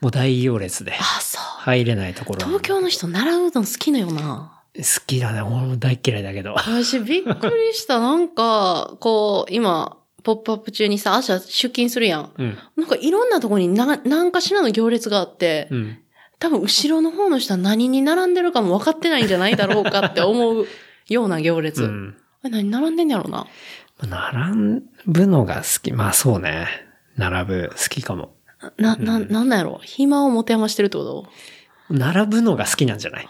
[0.00, 1.42] もう大行列であ、そう。
[1.60, 2.44] 入れないところ。
[2.44, 4.60] 東京の人、奈良うどん好きのよな。
[4.76, 5.42] 好きだね。
[5.42, 6.54] 俺も大嫌いだけど。
[6.54, 8.00] 私、びっくりした。
[8.00, 12.32] なんか、こう、今、ポップアップ中にさ、朝出勤するやん。
[12.36, 12.58] うん。
[12.76, 15.98] なんかいろんなとこにな、何かしらの行列があって、うん。
[16.38, 20.66] 多分後ろの方の人は何に並んでるかも分かってないんじゃないだろうかって思う
[21.08, 21.84] ような行列。
[21.84, 22.16] うん。
[22.42, 23.46] 何並んでんやろな？
[24.00, 25.92] 並ぶのが好き。
[25.92, 26.66] まあそうね。
[27.16, 28.34] 並ぶ好きかも。
[28.76, 29.80] な、な、なんなんやろ？
[29.84, 31.28] 暇を持て余してるってこと？
[31.94, 33.28] 並ぶのが好きなんじゃない？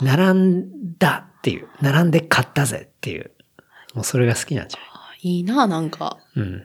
[0.00, 1.68] 並んだっていう。
[1.82, 3.32] 並んで買ったぜっていう。
[3.94, 4.88] もうそれが好きなんじゃない？
[4.94, 6.18] あいいな、なんか。
[6.36, 6.62] うん。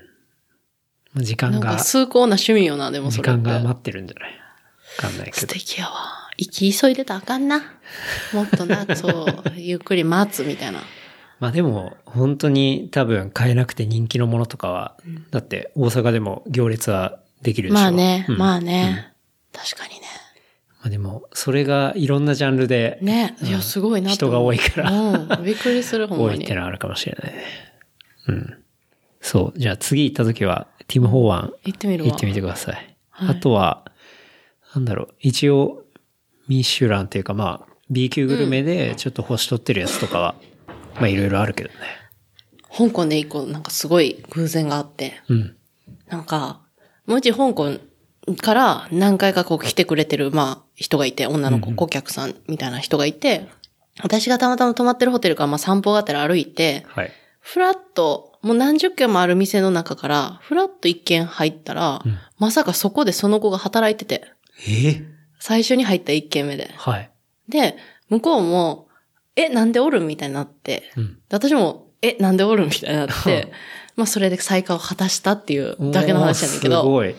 [1.13, 3.41] まあ時間がなんか、崇高な趣味よな、でも時それって。
[3.41, 4.31] 間が余ってるんじゃない？
[5.03, 5.53] わかんないけ素ど。
[5.53, 6.29] 敵やわ。
[6.37, 7.61] 生き急いでたらあかんな。
[8.33, 10.79] もっとな、そう、ゆっくり待つみたいな。
[11.39, 14.95] まあでも、本当に多分買えなくて人気のものとかは、
[15.31, 17.81] だって大阪でも行列はできるでしょ？
[17.81, 19.13] まあね、うんまあね。
[19.51, 20.01] 確かにね。
[20.79, 26.41] まあでも、それがいろんなジャンルでね、いや、すごいなと人が多いからうん、びっくりする、ほん多まに。
[26.41, 27.43] いってのはあるかもしれないね。
[28.27, 28.63] うん。
[29.21, 29.59] そう。
[29.59, 32.09] じゃあ次行った時は、ティム・ホーワン行ってみるわ。
[32.09, 32.75] 行ってみてください。
[32.75, 32.91] はい
[33.29, 33.85] あとは、
[34.73, 35.83] なんだろう、一応、
[36.47, 40.35] ミシュランっていうかまあ、B 級グルメでちょっと星取ってるやつとかは、
[40.95, 41.75] まあいろいろあるけどね。
[42.75, 45.21] 香港で一個、なんかすごい偶然があって。
[45.27, 45.55] うん。
[46.07, 46.61] なんか、
[47.05, 47.77] もう香港
[48.41, 53.49] から何回かこう来てくれてる、まあ、人がいて、女の子、顧客さんみたいな人がいて、
[54.01, 57.11] 私がたまたま泊まってるホテルからまあ散歩がてら歩いて、はい。
[57.41, 64.25] ふらっと、もう何十軒もある店の中から、ふらっと一軒入ったら、うんまさかそこでその子が働いてて、
[64.67, 65.03] え？
[65.39, 66.71] 最初に入った一軒目で。
[66.75, 67.11] はい。
[67.49, 67.77] で、
[68.09, 68.87] 向こうも、
[69.35, 71.13] え、なんでおるんみたいになって、うん。
[71.13, 73.51] で私も、え、なんでおるんみたいになって、
[73.95, 77.13] まあそれで再会を果たしたっていうだけの話なんだけど、すごい。
[77.13, 77.17] ま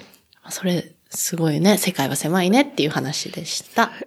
[0.49, 3.93] あそれ、すごいね、世界は狭いねっていう話でした。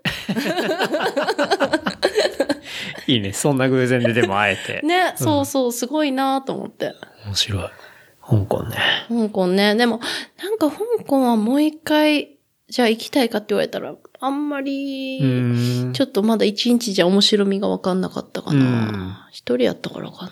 [3.08, 3.32] いいね。
[3.32, 4.82] そんな偶然ででも会えて。
[4.88, 6.94] ね、そうそう、すごいなと思って。
[7.26, 7.64] 面白い。
[8.28, 8.78] 香港ね。
[9.08, 9.76] 香港ね。
[9.76, 10.00] でも、
[10.42, 12.38] なんか香港はもう一回、
[12.70, 15.92] じゃあ行きたいかって言われたら、あんまり。
[15.94, 19.28] ちょっとまだ一日じゃ面白みがわかんなかったかうんな。
[19.32, 20.32] 一人やったからか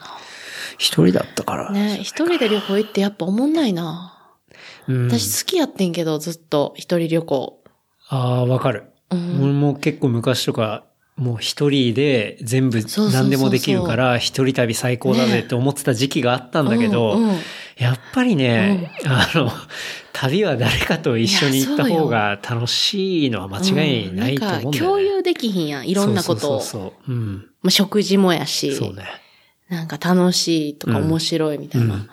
[0.79, 1.65] 一人だったから。
[1.65, 1.71] な。
[1.71, 4.12] ね、一人で旅行行ってやっぱ思んないな。
[4.87, 5.07] うん。
[5.07, 7.63] 私好きやってんけど、ずっと一人旅行。
[8.09, 8.85] ああ、わかる。
[9.11, 9.43] うん。
[9.43, 12.79] 俺も結構昔とか、もう一人で全部
[13.11, 17.35] 何でもできるから、一人旅最高だぜって思ってた時期があったんだけど、うんうん
[17.77, 19.51] やっぱりね、あの、
[20.11, 24.63] 旅は誰かと一緒に行った方が楽しいのは間違いないと思うんだよね。
[24.63, 25.87] なんか共有できひんやん。
[25.87, 26.61] いろんなことを。
[26.61, 27.11] そうそうそうそう。
[27.11, 27.35] うん。
[27.63, 28.75] まあ、食事もやし。
[28.75, 29.05] そうね。
[29.69, 32.05] なんか楽しいとかうん面白いみたいな。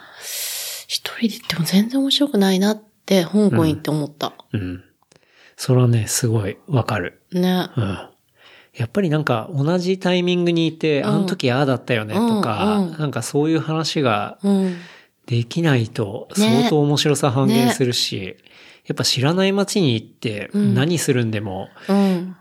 [0.90, 4.32] うん一人で行っても全然面白くないなって、香港行って思った。
[4.52, 4.84] うん。
[5.56, 7.22] それはね、すごいわかる。
[7.32, 7.68] ね。
[7.76, 7.98] うん。
[8.74, 14.76] やっぱりなんか同じタイミングにいて、うんあの時ああだったよねとか、うんうんなんかそういう話がうん。
[15.26, 18.36] できないとね相当面白さ半減するし、
[18.86, 22.36] やっぱ知らない街に行ってうん何するんでも、うん。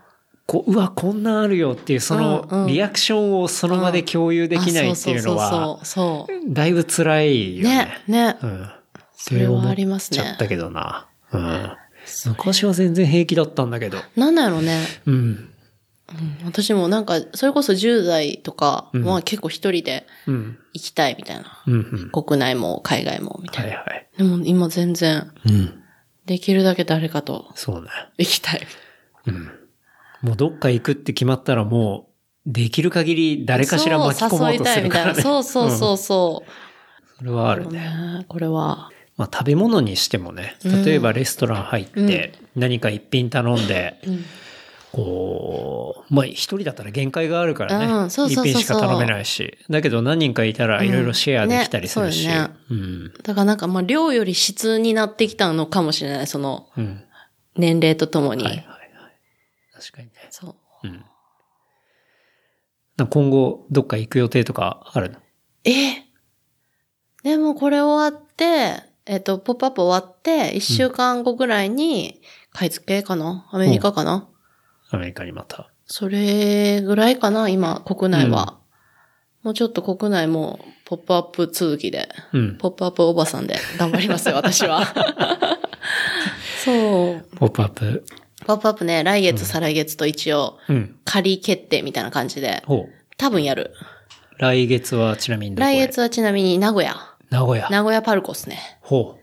[0.50, 5.78] こう、うわ、こんなんあるよっていうそうんのうんリアクションをその場で共有できないっていうのは、
[6.48, 8.02] だいぶ辛いよね。
[8.08, 8.36] ね、ね。
[8.42, 8.70] うん。
[9.14, 11.06] それはありますねって思っちゃったけどな。
[11.30, 11.70] うん。
[12.30, 13.98] 昔は全然平気だったんだけど。
[14.16, 14.84] なんだろうね。
[15.06, 15.14] うん。
[15.14, 15.50] うん
[16.44, 20.58] 私もなんか、それこそ10代とかうんは結構一人でうん。
[20.72, 21.62] 行きたいみたいな。
[21.68, 21.74] うん。
[21.74, 22.10] うん。
[22.10, 23.68] 国内も海外もみたな。
[23.68, 24.08] はいいはい。
[24.18, 25.80] でも今全然、うん。
[26.26, 27.88] できるだけ誰かとそうね。
[28.18, 28.66] 行きたい。
[29.26, 29.59] うん。
[30.22, 32.08] もうどっか行くって決まったらも
[32.46, 35.20] う、できる限り誰かしら巻き込もうとするからね。
[35.22, 36.50] そうそうそううんそう。
[37.18, 37.78] それはあるね。
[37.78, 38.90] ねこれは。
[39.16, 44.24] まあ食べ物にしてもね、例えばレストラン入って何か一品頼んで、うん
[44.92, 47.86] こう、まあ一人だったら限界があるからね。
[47.86, 49.56] うんそうそうそうそう一品しか頼めないし。
[49.68, 52.26] だけど何人かいたらいろいろシェアできたりするし。
[52.26, 53.12] うんねうん。
[53.22, 56.26] だからなんかまあ量より質になってきたのかもしれない。
[56.26, 57.02] そのうん。
[57.56, 58.44] 年齢とともに。
[58.44, 58.79] はいはいはい。
[59.80, 60.12] 確かにね。
[60.30, 60.88] そう。
[60.88, 61.04] うん。
[62.96, 65.18] な今後どっか行く予定とかあるの？
[65.64, 66.04] え？
[67.22, 72.20] でもこれ終わって、えっ、と、ポップアップ終わって、一週間後ぐらいに、
[72.52, 73.48] 買い付けかな？
[73.50, 74.28] アメリカかな、
[74.90, 75.70] アメリカにまた。
[75.86, 77.48] それぐらいかな？
[77.48, 78.58] 今、国内は。
[79.42, 82.58] もうちょっと国内も、ポップアップ続きで、うん。
[82.58, 84.84] ポップアップおばさんで頑張りますよ、私は。
[86.64, 87.26] そう。
[87.36, 88.04] ポップアップ。
[88.56, 90.96] ポップアップね、来月、再来月と一応、うん。
[91.04, 92.92] 仮決定みたいな感じで、ほう。
[93.16, 93.72] 多分やる。
[94.38, 96.96] 来月はちなみに来月はちなみに名古屋。
[97.30, 97.68] 名古屋。
[97.70, 98.58] 名古屋パルコっすね。
[98.80, 99.20] ほう。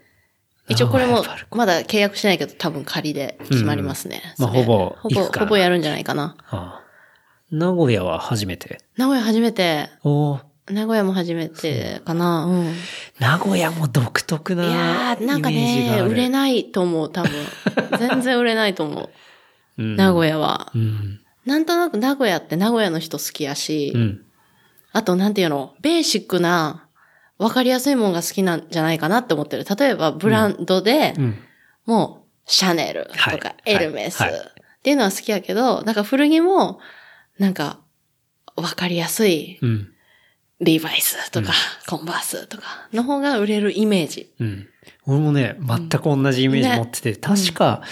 [0.70, 4.22] 一応これもまだ契約してないけど、多分仮で決まりますね。
[4.38, 6.36] うんまあほぼほぼ、ほぼやるんじゃないかな。
[6.50, 6.84] ああ
[7.50, 8.82] 名古屋は初めて？
[8.98, 12.46] 名古屋初めて、おー名古屋も初めてかな。
[12.46, 12.74] うん。
[13.20, 16.12] 名古屋も独特いなやー、なんかイメージがね、ある。
[16.12, 17.32] 売れないと思う、多分。
[18.00, 19.10] 全然売れないと思う。
[19.78, 20.72] うん名古屋は。
[20.76, 21.22] うん。
[21.46, 24.22] なんとなく名古屋って名古屋の人好きやし、うん。
[24.92, 26.88] あとなんていうの、ベーシックな、
[27.38, 29.64] わかりやすいもんが好きなんじゃないかなって思ってる。
[29.64, 31.40] 例えばブランドで、うん。
[31.86, 34.28] もう、シャネルとはいかエルメスっ
[34.84, 36.80] ていうのは好きやけど、なんか古着も、
[37.38, 37.80] なんか、
[38.56, 39.94] わかりやすい、うん。
[40.60, 41.54] リーバイスとか、
[41.88, 44.32] コンバースとかの方が売れるイメージ。
[44.39, 44.67] うん。
[45.06, 46.78] 俺もね、全く同じイメージね。
[46.78, 47.84] 持ってて、確か、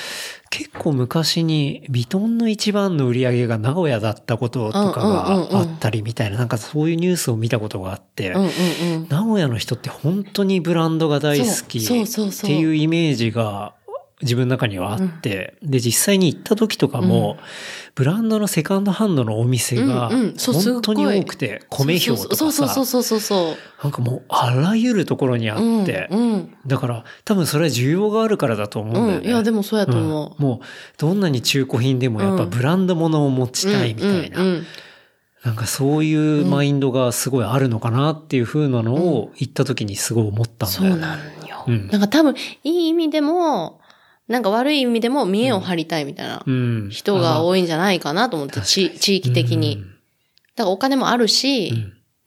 [0.49, 5.49] 結構昔に、ビトンの一番の売り上げが名古屋だったこととかうんうんうんうん。
[5.51, 9.07] があったりみたいな、なんかそういうニュースを見たことがあって、うんうんうん。
[9.09, 11.93] 名古屋の人って本当にブランドが大好きって
[12.53, 13.75] いうイメージが
[14.25, 17.37] 自分の中にはあって、で、実際に行った時とかも、
[17.93, 23.57] ブランドのセカンドハンドのお店が本当に多くて、米表とかそうそうそうさ、そうそうそう。
[23.83, 26.53] なんかもうあらゆるところにあって、うん、うん。
[26.67, 29.17] だから多分それは需要があるからだと思うんだよね。
[29.17, 29.25] うん。
[29.27, 30.65] いや、でもそうやと思うんもう、
[30.97, 33.71] どんなに中古品でもやっぱブランド物を持ちう。
[33.71, 34.41] たいみたいな。
[34.41, 34.65] うんうんうん
[35.45, 40.89] なんかそういうマインドがすごいあるのかなっていう風なのを行った時にすごい思ったんだよね。
[40.89, 41.63] そうなんよ。
[41.67, 42.33] うんなんか多分、
[42.63, 43.79] いい意味でも、
[44.27, 46.89] なんか悪い意味でも見栄を張りたいみたいなうん。
[46.89, 49.83] 人が多いんじゃないかなと思って、確か地地域的に。
[50.55, 51.73] からお金もあるし、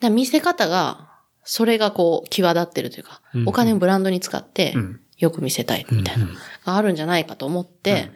[0.00, 0.14] うん。
[0.14, 1.08] 見せ方が、
[1.42, 3.48] それがこう、際立ってるというか、うん。
[3.48, 6.30] お金をブランドに使ってうん、よく見せたいみたいな、うん。
[6.30, 8.10] うんがあるんじゃないかと思って、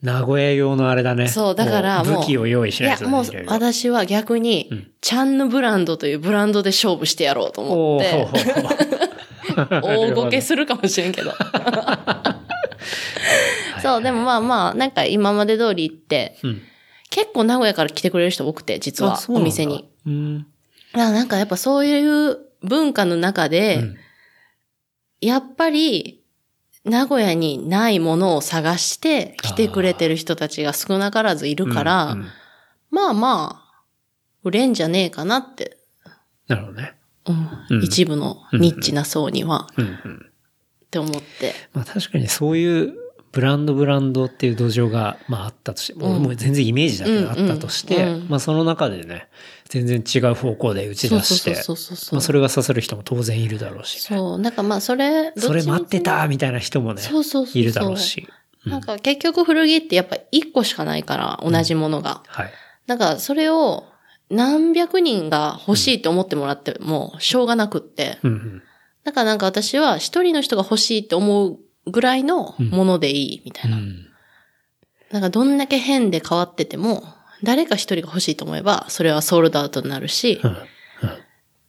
[0.00, 1.28] 名古屋用のあれだね。
[1.28, 4.90] そうだからもう武器を用意しないとねもういろいろ私は逆に、うん。
[5.00, 9.80] チャンヌブランドというブランドで勝負してやろうと思おって、ー。
[9.82, 11.32] 大ごけするかもしれんけど。
[13.82, 16.62] そう、でもまあまあ、なんか今まで通り行って、うん
[17.10, 19.88] 結構名古屋から来てくれる人多くて、実はお店に。。
[20.04, 20.38] うん。
[20.40, 20.48] だか
[20.94, 23.96] らなんかやっぱそういう文化の中で、うん
[25.20, 26.22] やっぱり、
[26.84, 32.26] 名古屋にないものを探して来てくれてる人たちが少なからずいるから、うんうん
[32.90, 33.82] まあまあ、
[34.42, 35.78] 売れんじゃねえかなって、
[36.46, 36.94] なるほどね。
[37.26, 40.30] うんうん一部のニッチな層には、うんうん。
[40.94, 41.54] って思って。
[41.72, 42.94] まあ確かにそういう
[43.32, 49.28] ブランドブランドっていう土壌が、まああったとして、もう全然イメージだけどあったとして、まあその中でね、
[49.68, 51.56] 全然違う方向で打ち出して、
[52.12, 54.38] まあそれが刺さる人も当然いるだろうし、ね、そう。
[54.38, 58.26] なんかまあそれ、それ待ってたみたいな人もね、そうそうそうそういるだろうし。
[58.28, 62.22] うんなんか結局古着ってやっぱ一個しかないから、同じものが。
[62.28, 62.52] はい。
[62.86, 63.84] だからそれを
[64.30, 68.18] 何百人が欲しいって思ってもらってもしょうがなくって。
[68.22, 68.62] うんうん。
[69.04, 71.58] だからなんか私は一人の人が欲しいって思う
[71.90, 73.76] ぐらいのものでいいみたいな。
[73.76, 74.06] うん。
[75.10, 77.04] なんかどんだけ変で変わってても、
[77.42, 80.52] 誰か一人が欲しいと思えば、それはソールドアウトになるし、うん。
[80.52, 80.56] っ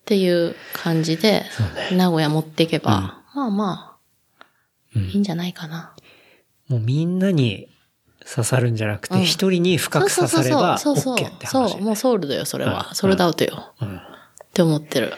[0.06, 1.43] ていう感じで、
[1.91, 3.98] 名古屋持っていけば、まあま
[4.43, 4.56] あ、
[4.95, 5.04] うん。
[5.10, 5.93] いいんじゃないかな。
[6.69, 7.67] もうみんなに
[8.28, 9.21] 刺さるんじゃなくて、うん。
[9.24, 12.71] 一人に深く刺さればそうそうそうもうソールドよ、それうん。
[12.71, 12.95] は。
[12.95, 13.74] ソールドアウトよ。
[13.82, 13.98] うん。
[13.98, 14.00] っ
[14.54, 15.13] て思ってる。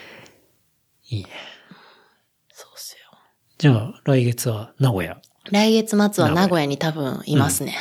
[1.10, 1.30] いいね。
[3.58, 5.20] じゃあ、来月は名古屋。
[5.52, 7.76] 来月末は名古屋に多分いますね。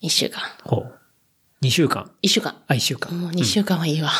[0.00, 0.42] 一、週間。
[0.64, 0.94] ほう。
[1.62, 2.10] 2週間。
[2.22, 2.56] 一週間。
[2.66, 3.18] あ、1週間。
[3.20, 4.10] もう二週間はいいわ。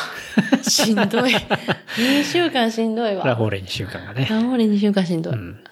[0.63, 1.33] しんどい。
[1.97, 3.25] 二週間しんどいわ。
[3.25, 4.27] ラフォーレ2週間がね。
[4.29, 5.33] ラモリ二週間しんどい。
[5.33, 5.63] うん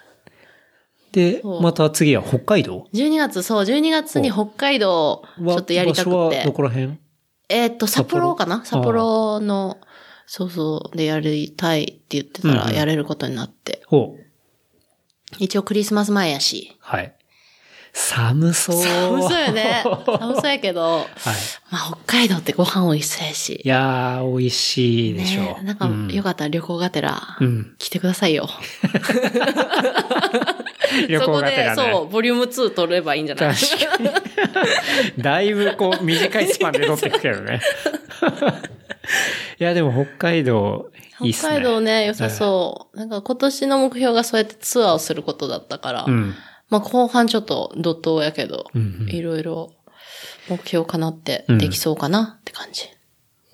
[1.13, 6.51] で、また次は北海道？12月、そう、12月に北海道、ちょっとやりたく場所はどて。
[6.51, 6.97] こら辺？
[7.49, 8.35] えーっと、札幌？
[8.35, 8.57] かな？
[8.57, 9.01] 札札幌
[9.37, 9.77] 幌の、
[10.27, 13.81] そうそう、でやりたいって言ってたらやれることになって。
[13.87, 14.26] ほう。
[15.39, 16.75] 一応クリスマス前やし。
[16.79, 17.13] はい。
[17.93, 18.81] 寒そう。
[18.83, 19.83] 寒そうよね。
[20.05, 21.05] 寒そうやけど、はい。
[21.71, 23.67] まあ北海道ってご飯美味しそうやしい。
[23.67, 25.45] やー、美味しいでしょう。
[25.45, 27.75] ねなんか、うんよかったら旅行がてら、うん。
[27.79, 28.47] 来てくださいよ。
[31.09, 32.05] 旅行がてらそこで、そね。
[32.07, 33.55] う、ボリューム2取ればいいんじゃない？
[33.55, 34.09] 確かに。
[35.23, 37.59] だいぶこう短いスパンで撮っていくけどね。
[39.59, 40.91] いや、でも北海道、
[41.21, 41.53] いいっすね。
[41.53, 42.97] 北海道ね、良さそう。
[42.97, 46.33] なんか今年の目標がそうやってツアーをすることだったから、うん。
[46.69, 49.71] まあ後半ちょっと怒涛やけど、うんうんいろいろ
[50.49, 52.83] 目標かなってうんできそうかなって感じ。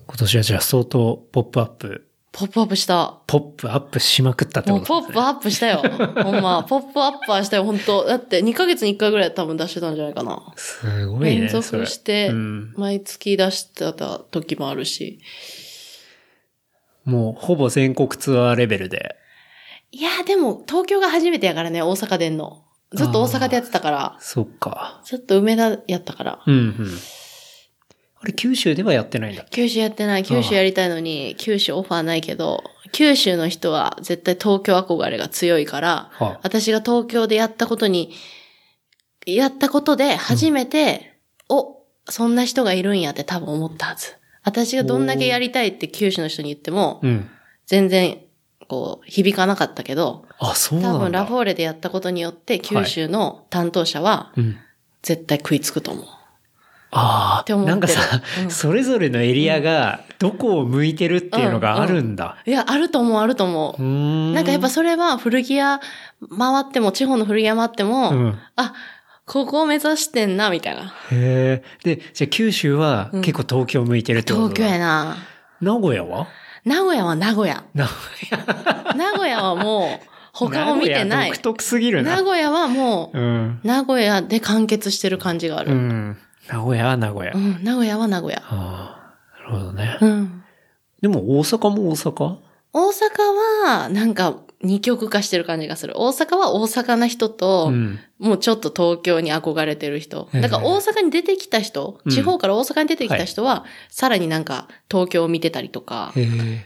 [0.05, 3.19] 今年はじゃあ相当ポップアップ、ポップアップした。
[3.27, 5.83] ポップアップしまくったってもことうポップアップしたよ。
[6.23, 10.41] ほんま、ポップアップはしたよ、本当だって2ヶ月に1回ぐらい多分出してたんじゃないかな。
[10.55, 11.41] すごいね。
[11.41, 15.19] 連続してうん、毎月出してた時もあるし。
[17.05, 19.15] もうほぼ全国ツアーレベルで。
[19.91, 22.63] いや、でも東京が初めてやからね、大阪でんの。
[22.93, 25.01] ずっと大阪でやってたから、そっか。
[25.05, 26.43] ずっと梅田やったから。
[26.47, 26.97] うんうん。
[28.23, 38.13] あれ九州ではやってないんだ九州やってない、九州やりたいのに、九州オファーないけど、九州の人は絶対東京憧れが強いから、はあ私が東京でやったことに、
[39.25, 44.13] やったことで初めて、お、そんな人がいるんやって多分思ったはず。
[44.43, 47.29] 私がどんだけやりたいって九州の人に言っても、うん。
[47.65, 48.19] 全然、
[48.69, 50.81] こう、響かなかったけど、あ、そう。
[50.81, 54.57] 多分ラフォーレでやったことによって、九州の担当者は、うん。
[55.01, 56.05] 絶対食いつくと思う。
[57.41, 58.01] ってるなんかさ、
[58.43, 62.37] うんそれぞれのエリアがどこを向いてるっていうのがあるんだ。
[62.45, 63.85] いや、あると思う、あると思うう。
[63.85, 64.33] ん。
[64.33, 65.79] なんかやっぱそれは古着屋
[66.37, 68.39] 回っても、地方の古着屋回っても、うん。
[68.55, 68.73] あ、
[69.25, 70.81] ここを目指してんな、みたいな。
[70.83, 71.63] へえ。
[71.83, 75.17] で、じゃあ九州はうん結構東京向いてるってことだ東京やな。
[75.61, 76.27] 名古屋は？
[76.65, 77.63] 名古屋は名古屋。
[77.73, 81.37] 名古 名古屋はもう、他も見てない名古屋独。
[81.37, 82.17] 特すぎるな。
[82.17, 83.59] 名古屋はもう、うん。
[83.63, 85.73] 名古屋で完結してる感じがあうる。
[85.73, 86.17] ん。
[86.47, 87.31] 名古屋は名古屋。
[87.33, 88.41] うん、名古屋は名古屋。
[88.45, 89.97] ああ、なるほどね。
[90.01, 90.43] うん。
[91.01, 92.37] でも大阪も大阪？
[92.75, 92.93] 大阪
[93.65, 95.93] は、なんか、二極化してる感じがする。
[95.97, 97.99] 大阪は大阪な人と、うん。
[98.17, 100.29] もうちょっと東京に憧れてる人。
[100.33, 106.13] だから大阪に出てきた人、うん地方から大阪に出てきた人は、さらになんか東京を見てたりとか。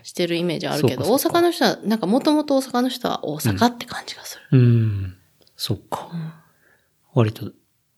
[0.03, 4.59] してるイメージあるけど、大阪の人は、なんかもともと大阪の人は大阪って感じがする。
[4.59, 5.17] うん。
[5.55, 6.09] そっか。
[7.13, 7.51] 割と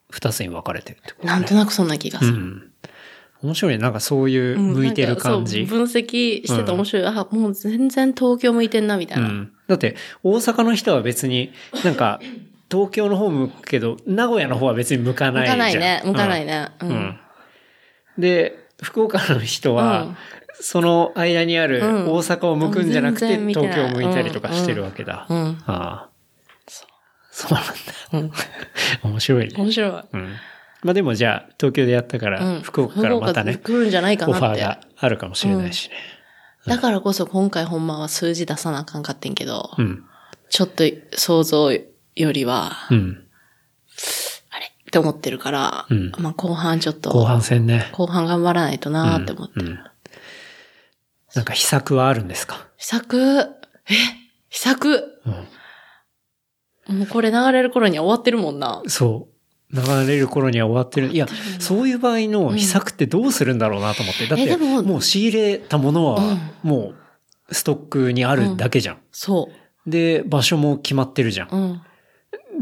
[0.09, 1.33] 二つに分かれてるってことね。
[1.33, 2.31] なんとなくそんな気がする。
[2.33, 2.71] うん。
[3.41, 3.77] 面白いね。
[3.77, 5.61] なんかそういう向いてる感じ。
[5.61, 7.05] うん分析してて面白い。
[7.05, 9.27] あ、もう全然東京向いてんな、みたいうな。
[9.29, 9.51] ん。
[9.67, 11.53] だって、大阪の人は別に、
[11.85, 12.19] なんか、
[12.71, 15.57] 東京の方向くけど、名古屋の方は別に向かないじゃん。
[15.57, 16.01] 向かないね。
[16.05, 16.67] 向かないね。
[16.81, 16.85] う。
[16.85, 16.91] うん。
[16.91, 17.19] うんん。
[18.17, 20.17] で、福岡の人は、うん
[20.61, 25.25] その間にあるうん大阪を向くんじゃなくて、東京を向いたりとかしてるわけだ。
[25.29, 25.57] うん。
[25.65, 26.08] ああ。
[27.39, 28.33] そうなんだ。
[29.03, 29.11] うん。
[29.11, 29.53] 面白いね。
[29.55, 29.91] 面白い。
[30.11, 30.35] うん。
[30.83, 32.61] まあでもじゃあ、東京でやったから、うん。
[32.61, 34.59] 福岡からまたね、来るんじゃないかオファー。
[34.59, 35.95] があるかもしれないしね。
[36.65, 40.03] だからこそ今回ほんまは数字出さなあかんかってんけど、うん。
[40.49, 40.83] ちょっと
[41.15, 43.23] 想像よりは、うん。
[44.49, 44.65] あれ？
[44.65, 47.89] って思ってるから、うんまあ後半ちょっと、後半戦ね。
[47.93, 49.53] 後半頑張らないとなーって思って。
[49.61, 49.79] うん。
[51.35, 52.67] なんか秘策はあるんですか？
[52.77, 53.39] 秘策、
[53.87, 53.93] え？
[54.49, 55.21] 秘策？
[56.89, 58.81] もうこれ流れる頃には終わってるもんな。
[58.87, 59.39] そう。
[59.71, 61.09] 流れる頃には終わってる。
[61.09, 61.27] いや、
[61.59, 64.25] そういう場合の秘策ってどうするんだろうなと思って。
[64.25, 66.19] だって、ももう仕入れたものは、
[66.63, 66.93] も
[67.49, 68.97] う、ストックにあるだけじゃん。
[69.11, 69.49] そ
[69.85, 71.55] で、場所も決まってるじゃんう。。
[71.55, 71.81] うん。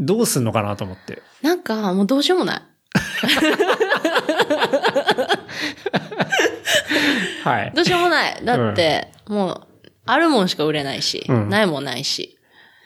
[0.00, 1.22] どうすんのかなと思って。
[1.42, 2.62] なんか、もうどうしようもない。
[7.44, 7.72] はい。
[7.74, 8.44] どうしようもない。
[8.44, 9.66] だって、もう、
[10.04, 12.37] あるもんしか売れないし、うんないもんないし。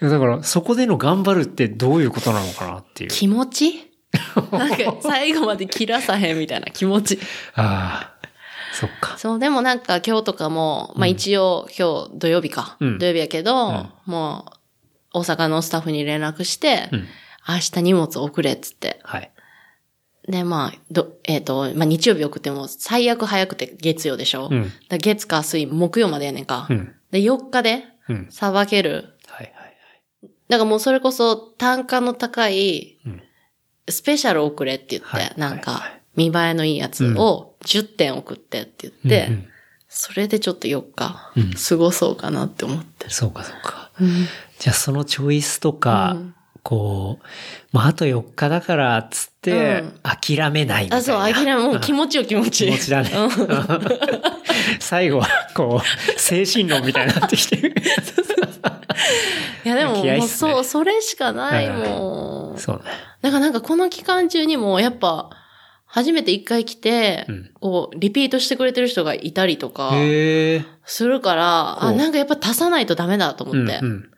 [0.08, 3.10] だから、そこでの頑張るってどういうことなのかなっていう。
[3.10, 3.90] 気持ち？
[4.52, 7.18] なんか、最後まで切らさへんみたいな気持ち。
[7.54, 8.28] ああ。
[8.72, 9.18] そっか。
[9.18, 12.76] そう、でもなんか今日とかも、まあ一応今日土曜日か。
[12.80, 14.46] うん土曜日やけど、んも
[15.14, 17.06] う、大阪のスタッフに連絡して、うん。
[17.48, 19.00] 明日荷物送れっつって。
[19.02, 19.30] はい。
[20.28, 24.48] で、まあ、ど、えっ、と、まあ日曜日送っても最悪早くて月曜でしょ。
[24.50, 26.66] うんだ月火水木曜までやねんか。
[26.70, 26.94] うん。
[27.10, 28.26] で、4日でうん。
[28.30, 29.11] さばける。
[30.52, 33.22] だからもうそれこそ単価の高いうん、
[33.88, 35.32] スペシャル送れって言って、はい。
[35.38, 35.82] なんか、
[36.14, 39.48] 見栄えのいいやつを10点送ってって言って、うんうん。
[39.88, 43.10] それでちょっと4日うん、過ごそうかなって思ってる。
[43.10, 43.92] そうかそうか。
[43.98, 44.26] うん。
[44.58, 47.26] じゃあそのチョイスとか、うんこう、
[47.72, 50.96] まああと4日だからっつって、うん諦めないみたいな。
[50.98, 52.66] あ、そう、諦め、もう気持ちよ気持ち。
[52.66, 53.10] 気持ちだね。
[54.78, 57.74] 最後は、こう、精神論みたいになってきて る。
[59.64, 62.58] いやでも、ねもうそう、それしかないもん。
[62.58, 62.82] そうね。
[63.22, 65.30] だからなんかこの期間中にも、やっぱ、
[65.86, 69.92] 初めて一回来て、うんこう、リピートしてくれてる人がいたりとか。
[70.84, 73.78] するから、あ、なんかやっぱ足さないとダメだと思って。
[73.82, 74.08] うんうん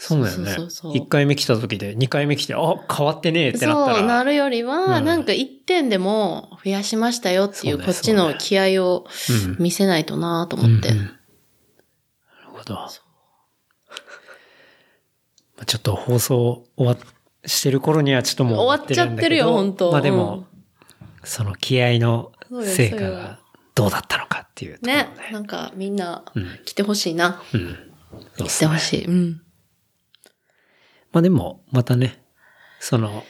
[0.00, 1.04] そうだよねそうそうそう。
[1.04, 2.58] 1回目来た時で2回目来て、あ、
[2.90, 3.98] 変わってねえってなったら。
[3.98, 10.90] そうなるよりは、うんなんか一点でも増やしましたよっていう、こっちの気合をうん見せないとなと思って。
[10.90, 11.14] うんうんなる
[12.52, 12.74] ほど。
[12.74, 12.90] ま
[15.62, 16.98] あちょっと放送終わっ
[17.44, 20.46] してる頃にはちょっともう終わっちゃってるよ本当まあでも、
[21.24, 23.40] その気合の成果が
[23.74, 25.08] どうだったのかっていうねね。。
[25.32, 27.42] なんかみんなうん来てほしいな。
[27.52, 27.76] うん。
[28.36, 29.04] そうっ来てほしい。
[29.06, 29.42] うん。
[31.12, 32.22] まあでも、またね、
[32.80, 33.24] その、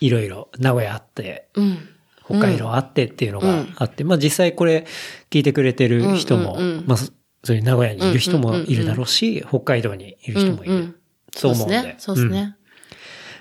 [0.00, 1.88] いろいろ名古屋あって、うん。
[2.24, 4.86] 北海道あってっていうのがうんあって、まあ実際これ
[5.30, 7.12] 聞いてくれてる人も、うんうんうんまあそ
[7.42, 10.74] そういう名古屋にいる人もいるだろうし、北海道にいる人もいる。
[10.74, 10.94] うんうん
[11.32, 11.76] そう思うんで。
[11.76, 11.98] そうですね。
[11.98, 12.56] そうですね。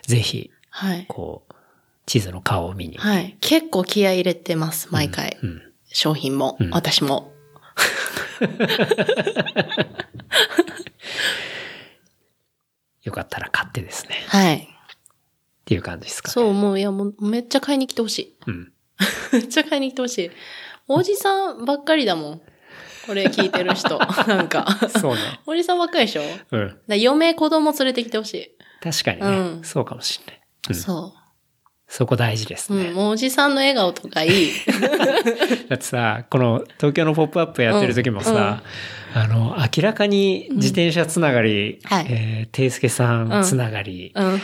[0.03, 1.05] ぜひ、はい。
[1.07, 1.53] こう、
[2.05, 2.97] 地図の顔を見に。
[2.97, 3.37] はい。
[3.41, 5.37] 結構気合い入れてます、毎回。
[5.41, 5.61] うん。
[5.85, 7.33] 商品も、うん私も。
[13.10, 14.16] よかったら買ってですね。
[14.28, 14.55] はい。
[14.57, 14.66] っ
[15.66, 16.34] ていう感じですか、ね。
[16.34, 18.36] そう、もう、いや、もう、めっちゃ買いに来てほしい。
[18.47, 18.72] うん。
[19.34, 20.32] めっちゃ買いに来てほしい。
[20.88, 22.41] おじさんばっかりだもん。
[23.07, 23.97] これ聞いてる人。
[24.28, 24.66] なんか。
[24.99, 25.20] そうね。
[25.45, 26.22] おじさんばっかりでしょ？
[26.51, 26.80] うん。
[26.88, 30.41] ら嫁、子供連れてきてほし確かにね、うんそうかもしれない。
[30.70, 30.76] うい。
[30.76, 31.14] んそ
[31.89, 32.77] そこ大事ですう。
[32.77, 32.89] ね。
[32.89, 32.93] うん。
[32.93, 34.51] もうおじさんの笑顔とかいい。
[35.67, 38.61] だってさ、この東京のポップアップやってる時もさ、
[39.15, 44.41] あの、明らかに自転車つながり、はいえー、ていすけさんつながりうん。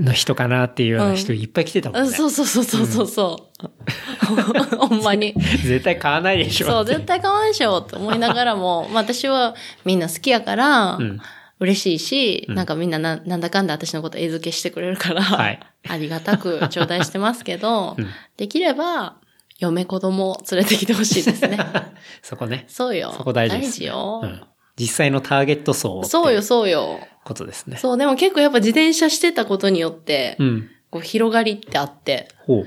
[0.00, 2.10] の人かなっていうような人いっぱい来てたもんね。
[2.10, 4.76] そうそうそうそうそうそう。
[4.76, 5.32] ほんまに。
[5.62, 6.66] 絶対買わないでしょ。
[6.66, 11.20] そう、絶対買わんでしょって思いながらも、まあ私はみんな好きやから、うん
[11.58, 19.16] 嬉しいし、うんなんかみんなななんだかんだ私のこと絵付けしてくれるから、はい ありがたく頂戴してますけど、うんできれば、
[19.58, 21.58] 嫁子供を連れてきてほしいですね。
[22.22, 22.66] そこね。
[22.68, 23.12] そうよ。
[23.16, 24.20] そこ大事です大事よ。
[24.22, 24.42] うん。
[24.78, 27.00] 実際のターゲット層そうよ、そうよ。
[27.24, 27.78] ことですね。
[27.78, 30.70] そう、でも結構やっぱ自転車してたことによって、うん。
[30.90, 32.66] こう広がりってあって、ほう。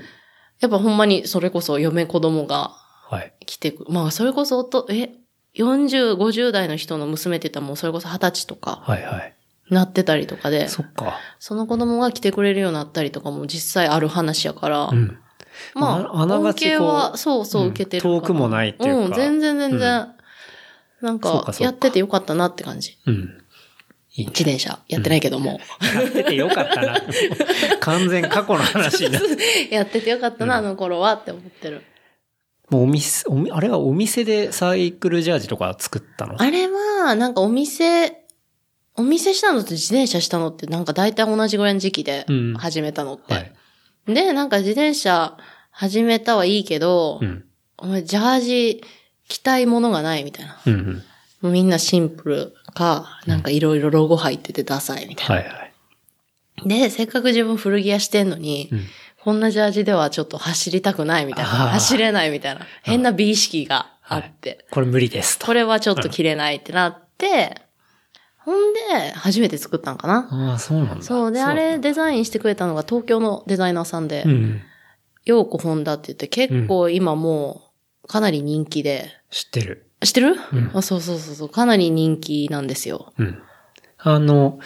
[0.60, 2.72] やっぱほんまにそれこそ嫁子供が
[3.08, 3.32] はい。
[3.46, 5.10] 来てく、まあそれこそおと、え、
[5.56, 9.34] 40、50代の人の娘って言ったらもうそれこそ20歳とかはいはい。
[9.70, 11.18] なってたりとかで、そっか。
[11.38, 15.18] その子供が来てくれるようになったりとかも実際ある話やから、うん。
[15.74, 20.08] まあ、あながちこは、そうそう受けてるかな遠くもないっていうかうん、全然全然。
[21.00, 22.98] なんそうかやっててよかったなって感じ。
[23.06, 23.40] うん。
[24.12, 24.80] いいね自転車。
[24.88, 25.60] やってないけども。
[25.94, 26.96] やっててよかったな。
[27.80, 29.68] 完全過去の話になって。
[29.74, 31.84] やっててよかったな、あの頃はって思ってる。
[32.70, 36.40] もうお店、おみあれはお店でサイクルジャージとか作ったの？
[36.40, 38.24] あれは、なんかお店、
[38.96, 43.34] お店したのと自転車したのってなんか大体同じぐらいの時期でうん始めたのって。
[43.34, 43.52] はい。
[44.06, 45.36] で、なんか自転車
[45.70, 47.44] 始めたはいいけど、うん。
[47.76, 48.84] お前ジャージ
[49.26, 50.60] 着たいものがないみたいな。
[50.64, 51.02] うん
[51.42, 51.52] うん。
[51.52, 55.34] みんなシンプルか、なんかいろいろロゴ入っててダサいみたいな。
[55.34, 55.72] はいはい。
[56.66, 58.80] で、せっかく自分古着屋してんのに、うん
[59.22, 61.50] こんなジャージではちょっと走りたくないみたいな。
[61.50, 62.66] 走れないみたいな。
[62.82, 64.66] 変な美意識があって。
[64.70, 65.46] これ無理ですと。
[65.46, 67.60] これはちょっと着れないってなって、
[68.38, 70.28] ほんで、初めて作ったんかな。
[70.30, 71.02] ああ、そうなんだ。
[71.04, 71.32] そう。
[71.32, 74.60] で、あれデザインしてくれたのが東京のデザイナーさんで、うん。
[75.26, 77.62] ようこホンダって言って結構今も
[78.04, 79.90] うかなり人気で、知ってる。
[80.02, 81.48] 知ってる、うんあそうそうそうそう。
[81.50, 83.12] かなり人気なんですよ。
[83.18, 83.42] うん。
[83.98, 84.58] あの、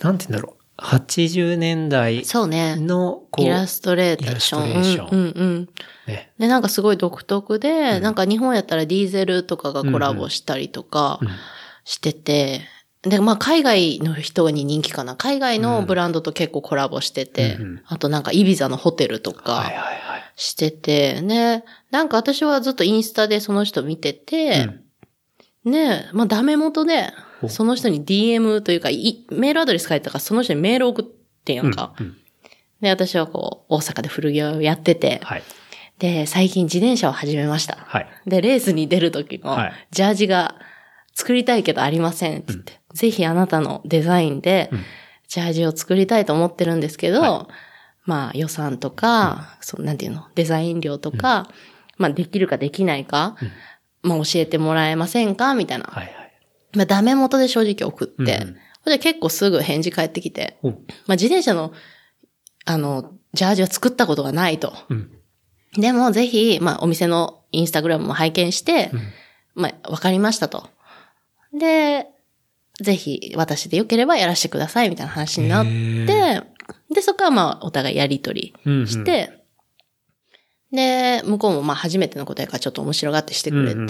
[0.00, 0.63] なんて言うんだろう。
[0.78, 2.76] 80年代そうね。
[2.76, 5.08] の、こう、イラストレーターション。
[5.10, 5.68] うんうんうん。
[6.06, 6.32] ね。
[6.38, 11.28] で、なんかすごい独特で、なんか日本やったらディーゼルとかがコラボしたりとかうん
[11.84, 12.62] してて、
[13.02, 15.16] で、まあ海外の人に人気かな。
[15.16, 19.64] 海外のブランドと結構コラボしてて、うんうんあとなんかイビザのホテルとはいか。
[20.36, 24.68] してて、ね、なんか私はずっとインスタでその人見てて、
[25.64, 31.04] ね、まあダメ元で、おその人に DM というか、いメールアドレス書いてたから、その人にメール送っ
[31.44, 31.94] てんやんか。
[31.98, 32.16] うんうん
[32.80, 35.42] で、私はこう、大阪で古着屋をやってて、はい。
[35.98, 37.78] で、最近自転車を始めました。
[37.80, 38.08] はい。
[38.26, 40.56] で、レースに出る時のはいジャージが
[41.14, 44.82] 作りたいけどありませんって言って、ぜひあなたのデザインでうん
[45.28, 47.48] ジャージを作りたいと思ってるんですけど、は
[48.04, 51.48] まあ予算とか、そうなんていうの、デザイン料とか、
[51.96, 53.36] まあできるかできないか、
[54.02, 55.54] まあ教えてもらえませんか？
[55.54, 55.84] みたいな。
[55.84, 56.23] はいはい。
[56.74, 58.48] まあダメ元で正直送って、うん。
[58.48, 60.68] うんで結構すぐ返事返ってきて、お。
[60.68, 61.72] まあ自転車の、
[62.66, 64.74] あの、ジャージは作ったことがないと。
[64.90, 65.10] うん。
[65.76, 68.90] でもぜひ、まあお店のインスタグラムも拝見して、
[69.54, 70.68] まあわかりましたと。
[71.58, 72.08] で、
[72.80, 76.42] ぜひ私でよければやらせてくださいみたいな話になって、へ
[76.92, 78.86] で、そこはまあお互いやりとりうんうん。
[78.86, 79.44] して、
[80.72, 83.88] で、向こうもまあ初めてのことやからちょっと面白がってしてくれて、うんうん。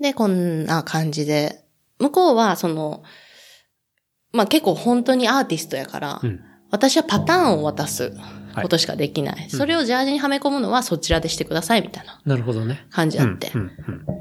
[0.00, 1.64] で、こんな感じで、
[1.98, 3.02] 向こうはその、
[4.32, 6.40] まあ結構本当にアーティストやから、うん
[6.70, 8.12] 私はパターンを渡す
[8.60, 9.48] ことしかできない。
[9.48, 12.86] それをジャージにはめ込むのはそちらでしてくださいみたいななるほどね。
[12.90, 13.50] 感じあって。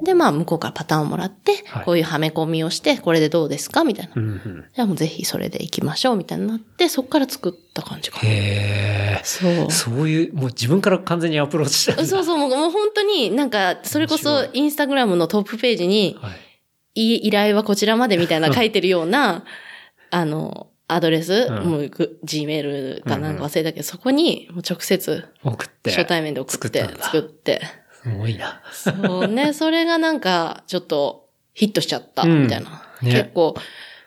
[0.03, 4.13] で、まあ向こうからパターンをもらって、はいこういうはめ込みをして、これでどうですかみたいな。
[4.15, 8.30] うんうんじゃあもうぜひそれで行きましょうみたいになって、そこから作った感じかな。
[8.30, 9.21] へえ。
[9.25, 9.69] そう。
[9.69, 12.05] そういう、もう自分から完全にアプローチした。
[12.05, 16.47] そうそう、もうもう本当になんか、それこそインスタグラムのトップページに、はい。
[16.98, 19.43] い依頼はこちらまでみたいな 書いてるような、
[20.10, 25.91] あの、アドレス、うんもうグ Gmail かなんか忘れたけど、そこにもう直接送って。
[25.91, 27.62] 初対面で送って作って。
[28.02, 28.62] すごいな。
[28.72, 32.84] そうね、 それがなんかちょっとヒットしちゃったうんみたいな。
[33.02, 33.56] ね結構、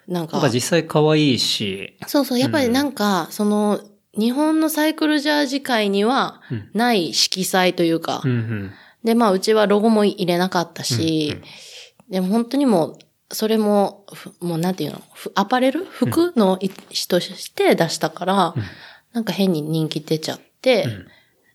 [0.09, 1.97] なんかなんか実際可愛いし。
[2.07, 3.81] そうそう、やっぱりなんか、その、
[4.19, 8.73] 日本のサイクルジャージ界にはうんない色彩というか、うんうん。
[9.05, 11.37] で、まあ、うちはロゴも入れなかったし、
[12.11, 12.99] でも本当にもう、
[13.33, 15.85] それも、ふもうなんていうの、ふアパレル？
[15.85, 18.55] 服の一として出したから、
[19.13, 21.07] なんか変に人気出ちゃって、ん。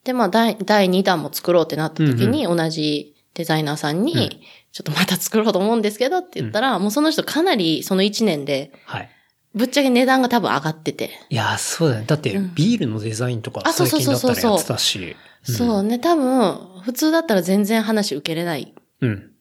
[0.06, 4.30] で、まあ、第、第2弾も作ろうってなった時に、同じデザイナーさんに、うん。
[4.72, 9.10] ちょっとまた作ろうと思うんですけどって言ったら、もうその人かなりその1年で、はい。
[9.54, 11.12] ぶっちゃけ値段が多分上がってて。
[11.30, 12.04] いや、そうだね。
[12.06, 14.36] だって、ビールのデザインとかあそう最そうそうそう。
[14.36, 15.16] 近だったらやってたし。
[15.44, 19.32] そうね、多分、普通だったら全然話受けれないうん。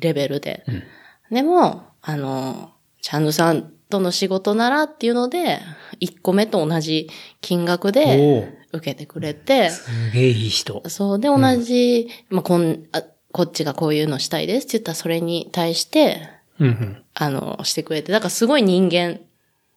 [0.00, 0.64] レベルで。
[0.66, 0.82] うん
[1.30, 5.60] でも、あの、チャンヌさんとの仕事ならっていうので、
[6.00, 7.08] 1個目と同じ
[7.40, 10.82] 金額で受けてくれて、すげえいい人。
[10.88, 16.28] そうで同じ、まあ、こんあ、こっちがこういうのしたいですって言ったらそれに対して、
[16.58, 19.20] うんあの、してくれて、だからすごい人間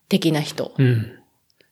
[0.10, 0.74] 的な人。
[0.78, 0.86] うん。
[0.86, 1.02] うん。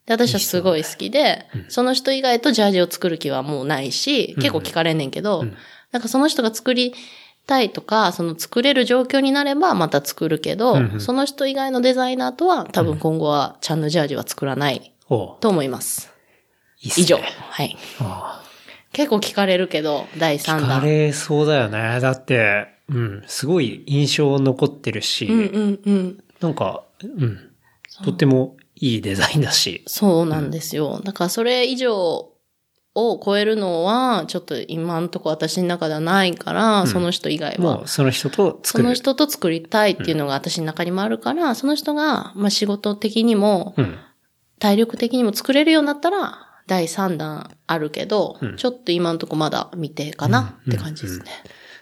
[0.06, 5.44] で、私はすごい好きで、その人以外とジャージを作る気はもうないし、結構聞かれんねんけど、
[5.92, 6.94] なんかその人が作り
[7.48, 16.12] たいとか、その作れる状況になればまた作るけど、うんうんその人以外のデザイナーとは多分今後はチャンヌジャージは作らないと思います。
[16.82, 17.04] いいっすね。
[17.04, 17.18] 以上。
[17.18, 17.78] はい。
[18.00, 18.44] あ
[18.94, 20.38] 結構聞かれるけど、第あ。
[20.38, 20.86] 3聞か弾。
[20.86, 22.00] れそうだよね。
[22.00, 26.24] だって、うん、すごい印象残ってるし、うんうんうん。
[26.40, 27.52] なんか、うん、
[28.04, 29.84] とってもいいデザインだし。
[29.88, 31.02] そうなんですよ。
[31.04, 32.31] だからそれ以上
[32.94, 37.88] を超えるのは、ちょっと今んとこ私の中ではないから、んその人以外はもう。
[37.88, 38.84] その人と作る。
[38.84, 43.98] その人と作りたいっていうのが私の中にもあるから、その人が、まあ仕事的にも、うん。
[44.60, 51.26] 体力的にも作れるようになったら、第3弾あるけど、うんちょっと今んとこまだ未定かなって感じですね。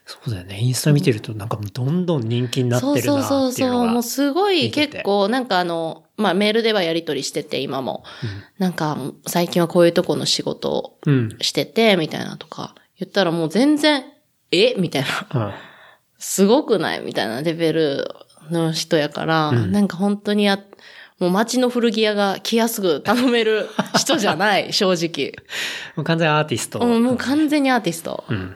[0.06, 0.60] そうだよね。
[0.60, 3.52] インスタ見てるとなんかどんどん人気になってそうるなそうそうそう。
[3.52, 3.92] っていうのが。
[3.92, 8.04] もうすごい結構、なんかあの、まあメールではやり取りしてて、今も。
[8.58, 11.38] なんか、最近はこういうとこの仕事をうん。
[11.42, 14.04] してて、みたいなとか、言ったらもう全然、
[14.52, 14.76] え？
[14.78, 15.04] みたい
[15.34, 15.48] な。
[15.48, 15.54] うん。
[16.18, 17.02] すごくない？
[17.02, 18.08] みたいなレベル
[18.52, 20.60] の人やから、うんなんか本当にや、
[21.20, 23.68] もう街の古着屋が来やすく頼める
[23.98, 25.34] 人じゃない、正直。
[25.96, 26.80] もう完全アーティスト。
[26.80, 28.24] うん、もう完全にアーティスト。
[28.30, 28.56] うん。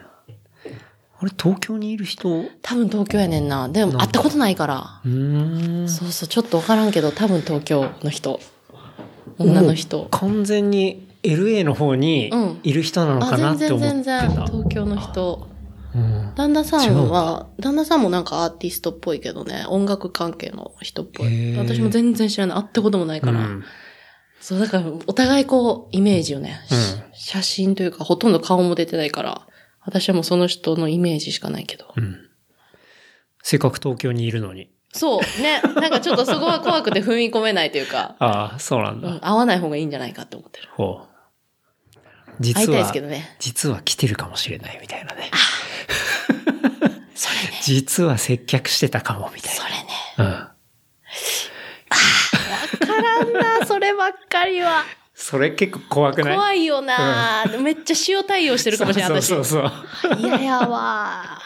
[1.24, 2.30] あれ、東京にいる人？
[2.42, 3.70] う多分東京やねんな。
[3.70, 5.02] でも会ったことないから。
[5.06, 5.90] ーん。
[5.90, 8.40] そうそう、ちょっとわからんけど、多分東京の人。
[9.38, 10.08] 女の人。
[10.12, 14.04] 完全に LA の方にうんいる人なのあ、かな全って思ってた。
[14.04, 15.48] 然全然、東京の人。
[15.96, 16.34] うん。
[16.36, 21.32] 旦那さんは、旦那さんもなんかアーティストっぽいけどね、音楽関係の人っぽへい。
[21.54, 22.58] ー私も全然知らない。
[22.58, 23.40] 会ったこともないから。
[23.40, 23.64] うん
[24.42, 29.48] そう、だから、お互いこう、イメージをね、しうん写真というか、ほとんど顔も出てないから、
[29.86, 31.94] 私はもうその人のイメージしかないけど。
[31.96, 32.30] うん。
[33.42, 34.70] せっかく東京にいるのに。
[34.94, 39.08] そう、ね、なんかちょっとそこは怖くて踏み込めないというか、 ああ、そうなんだ。
[39.08, 40.70] うん、会わない方がいいんじゃないかって思ってる。
[40.72, 41.08] ほう。
[42.40, 43.36] 実会いたいですはけどね。
[43.40, 45.32] 実は来てるかもしれないみたいなね。
[47.16, 47.60] それね。
[47.62, 49.88] 実は接客してたかもみたいそれね。
[50.18, 50.26] な。
[50.26, 50.32] うん。
[50.32, 50.54] わ
[52.80, 54.84] からんな、そればっかりは。
[55.26, 56.36] それ結構怖くない？
[56.36, 59.28] 怖いよな、めっちゃ塩対応してるかもしれない、私。
[59.28, 59.72] そうそう
[60.02, 60.20] そう。
[60.20, 61.40] 嫌やわ。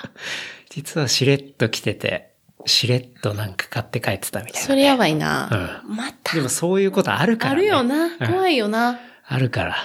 [0.69, 2.32] 実はしれっと来てて、
[2.65, 5.82] しれっとなんか買って帰ってたみたいな、それやばいな。
[5.86, 6.41] うまたで。
[6.41, 7.61] もそういうことあるからあね。
[7.61, 8.05] るよな。
[8.05, 8.99] うん怖いよな。
[9.28, 9.75] あるから。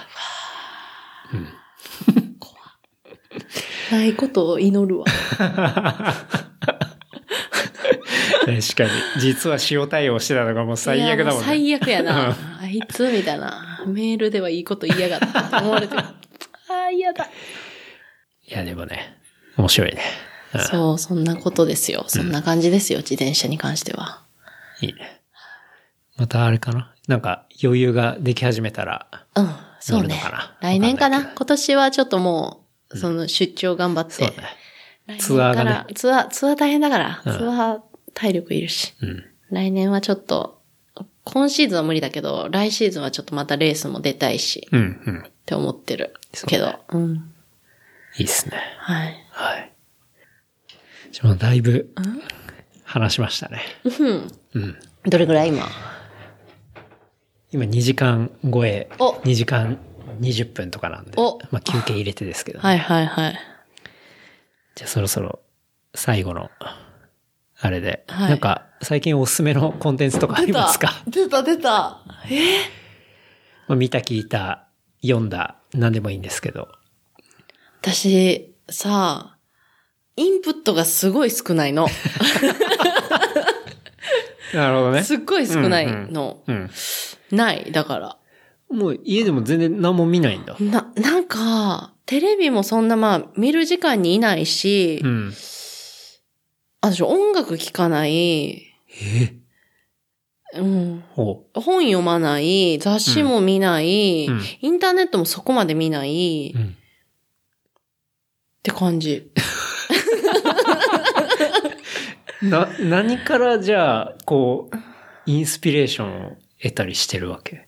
[3.91, 5.05] ないことを祈るわ。
[8.45, 9.21] 確かに。
[9.21, 11.45] 実は塩対応してたのがもう最悪だもんね。
[11.45, 12.35] 最悪やな。
[12.61, 13.83] あいつみたいな。
[13.85, 15.19] メールではいいこと言いやがっ
[15.51, 16.01] た思われてる。
[16.69, 17.25] ああ、嫌だ。
[17.25, 17.29] い
[18.51, 19.17] や、でもね、
[19.57, 20.01] 面白いね。
[20.53, 22.05] うんそう、そんなことですよ。
[22.07, 24.21] そんな感じですよ、自転車に関しては。
[24.81, 25.21] いいね。
[26.15, 26.93] またあれかな？
[27.07, 30.21] なんか余裕ができ始めたら、うん、そうね。
[30.61, 31.25] 来年かな？
[31.35, 34.13] 今年はちょっともう、その出張頑張って。
[34.13, 34.27] そう
[35.07, 35.17] ね。
[35.17, 37.21] ツアーがねからツアー、ツアー大変だから。
[37.25, 37.79] うんツアー
[38.13, 38.93] 体力いるし。
[39.01, 39.25] うん。
[39.51, 40.61] 来年はちょっと、
[41.23, 45.19] 今シーズンは無理だけど、来シーズンはちょっとまたレースも出たいし、うん、うん。
[45.19, 46.13] って思ってる。
[46.47, 46.79] けど。
[46.89, 47.33] うん。
[48.17, 48.57] いいっすね。
[48.79, 49.15] はい。
[49.31, 49.71] はい。
[51.11, 51.93] じゃあだいぶ
[52.83, 53.61] 話しましたね。
[53.83, 54.31] うん。
[54.53, 54.77] うん。
[55.05, 55.67] どれぐらい今？
[57.51, 59.77] 今2時間超え、お2時間
[60.19, 63.39] 20分とかなんで、おまあ休憩入れてですけど、ねはいはいはい。
[64.75, 65.39] じゃあそろそろ
[65.93, 66.49] 最後の、
[67.65, 71.01] あれで、はいなんか最近おすすめの コンテンツとかありますか？
[71.07, 72.01] 出た出た。
[72.29, 72.59] え？
[73.67, 74.67] まあ見た聞いた、
[75.01, 76.67] 読んだ、何でもいいんですけど。
[77.81, 79.37] 私、さ、
[80.17, 81.87] インプットがすごい少ないの。
[84.53, 86.43] なるほどすっごい少ないの。
[86.45, 86.69] うん。
[87.31, 87.71] ない。
[87.71, 88.17] だから。
[88.69, 90.57] もう家でも全然何も見ないんだ。
[90.59, 95.33] な、なんか、テレビもそんなまあ、見る時間にいないし、うん。
[96.85, 99.33] 私音楽聴かない、え？
[100.55, 106.59] うん、ほ本読まない、雑誌も見ない、うんうんインターネットもそこまで見ない、う。
[106.59, 106.75] うっん。
[108.61, 109.31] て感じ。
[112.43, 114.75] な、何からじゃあ、こう、
[115.25, 116.31] インスピレーションを
[116.61, 117.67] 得たりしてるわけ？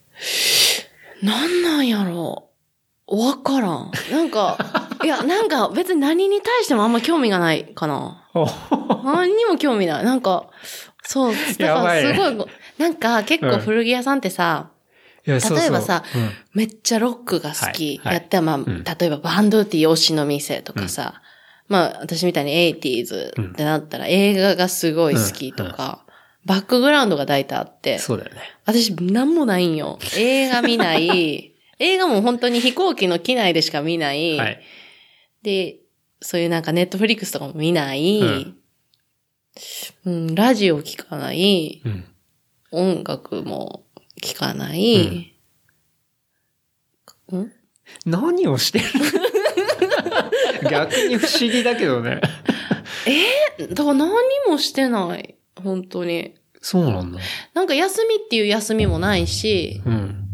[1.24, 2.50] なんなんやろ
[3.08, 3.92] わからん。
[4.12, 4.58] なんか、
[5.04, 8.25] いや、なんか別に何に対してもあんま興味がないかな。
[8.36, 8.46] お
[9.04, 10.06] 何にも興味ない。
[10.06, 10.50] なんか、
[11.04, 14.70] そう、 だからすごい、なんか結構古着屋さんってさ、
[15.26, 18.00] いや例えばさそうそうめっちゃロックが好き。
[18.04, 18.84] やったらまあ、ん。
[18.84, 21.22] 例えばバンドティー推しの店とかさ、
[21.68, 26.06] まあ私みたいに 80s ってなったら映画がすごい好きとか、
[26.46, 28.42] バックグラウンドが大体あってうん、そうだよね。
[28.66, 29.98] 私なんもないんよ。
[30.16, 34.62] 映画見ない、 映画も本当に飛行機の機内でしか見ない、はい。
[35.42, 35.78] で、
[36.26, 38.58] そういうなんかネットフリックスとかも見ない、うん
[40.06, 42.04] うんラジオ聞かない、うん。
[42.72, 43.86] 音楽も
[44.22, 45.32] 聞かない、
[47.34, 47.52] ん
[48.06, 48.86] 何をしてる？
[50.70, 52.20] 逆に不思議だけどね。
[53.70, 54.10] だから何
[54.50, 55.36] もしてない。
[55.64, 56.34] 本当に。
[56.60, 57.20] そうなんだ。
[57.54, 60.26] なんか休みっていう休みもないし、うん。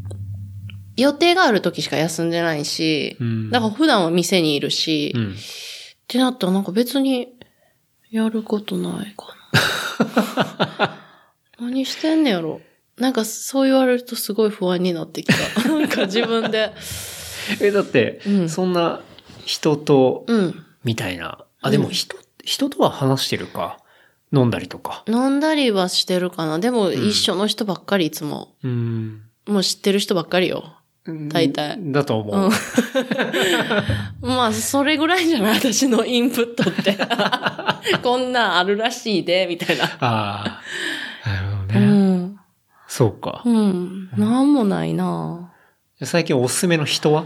[0.98, 5.36] 予定がある時しか休んでないし、うんだから普段は店にいるし、うん。
[6.12, 7.30] ってなったらなんか別に
[8.09, 9.28] やることないか
[10.78, 10.97] な。
[11.66, 12.59] 何してんねやろ。
[12.97, 15.34] なんかそう言われるとすごい不安になってきた。
[15.70, 16.74] なんか自分で。
[17.62, 18.99] え、だって、うんそんな
[19.45, 20.66] 人と、うん。
[20.84, 21.45] みたいな。
[21.62, 23.78] あ、でも人、人とは話してるか？
[24.34, 25.05] 飲んだりとか。
[25.07, 26.59] 飲んだりはしてるかな。
[26.59, 28.53] でも一緒の人ばっかりいつも。
[28.66, 29.22] うん。
[29.47, 30.76] もう知ってる人ばっかりよ。
[31.04, 32.49] 大体だと思う。
[32.49, 32.52] うん
[34.22, 36.95] まあ、それぐらいじゃない私のインプットって。
[38.04, 39.86] こんなんあるらしいで、みたいな。
[39.99, 40.62] あ
[41.26, 41.30] あ。
[41.30, 41.88] なるほどうね。
[42.18, 42.39] ん。
[42.88, 43.41] そうか。
[43.45, 44.10] うん。
[44.16, 45.52] なんもないな
[46.04, 47.26] 最近おすすめの人は？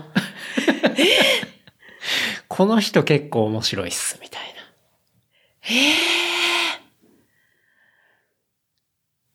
[2.47, 4.41] この人結構面白いっす、みたい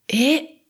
[0.09, 0.61] え？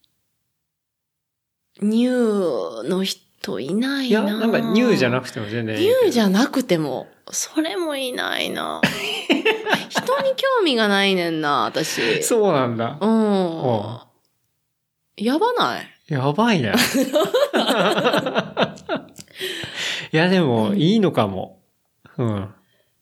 [1.80, 3.29] ニューの人
[3.60, 4.02] いなな。
[4.02, 5.92] いいや、ななんかニューじゃなくくても全然いいニ。
[6.04, 8.80] ューじゃなくても、それもいないな
[9.88, 12.22] 人に興味がないねんな、私。
[12.22, 12.98] そうなんだ。
[13.00, 13.98] うん。
[15.16, 15.86] やばない？
[16.08, 16.72] やばいね。
[20.12, 21.60] いや、でも、いいのかも。
[22.18, 22.48] うん。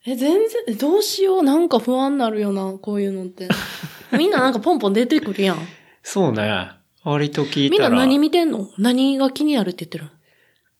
[0.06, 1.42] え、全然、どうしよう。
[1.42, 3.48] なんか不安になるよな、こういうのって。
[4.16, 5.58] みんななんかポンポン出てくるやん。
[6.02, 6.70] そうね。
[7.04, 7.88] 割と聞いたら。
[7.88, 8.68] みんな何見てんの？
[8.78, 10.08] 何が気になるって言ってるい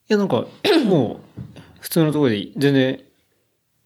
[0.09, 0.47] や、なんか、
[0.87, 3.05] もう、普通のところで、全然、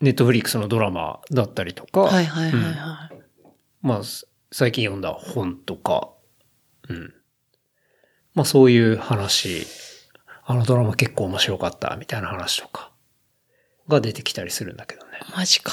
[0.01, 3.23] ネットフリックスのドラマだったりとか、はいはいはいはい。
[3.83, 6.11] まあ、す最近読んだ本とか、
[6.89, 7.14] うん。
[8.35, 9.66] まあ、そういう話、
[10.45, 12.93] あのドラマ結構面白かった、みたいな話とか、
[13.89, 15.20] が出てきたりするんだけどね。
[15.37, 15.73] マジか。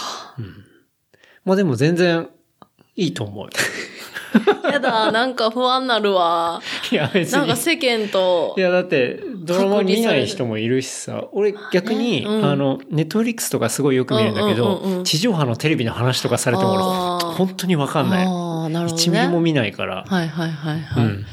[1.46, 2.30] まあでも全然、
[2.96, 3.52] いいと思うよ。
[4.72, 6.62] やだ、なんか不安なるわ。
[6.92, 7.40] いや、別に。
[7.40, 18.28] なんか世間とい、や、だって、ドラマ見ない人もいるしさ、俺逆に、うんあの、ネットフリックスとかすごいよく見るんだけど、地上波のテレビの話とかされても本当にわかんない。
[18.28, 19.10] ああ、なるほどね。
[19.10, 20.06] 1ミリも見ないから。
[20.08, 21.04] はいはいはいはい。
[21.04, 21.26] うん。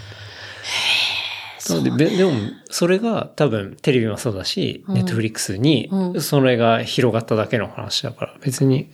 [1.69, 2.33] なので、べでも、
[2.71, 8.89] それが多分テレビもそうだし、うんネットフリックスにう、んそれが広がっただけの話だから、別に、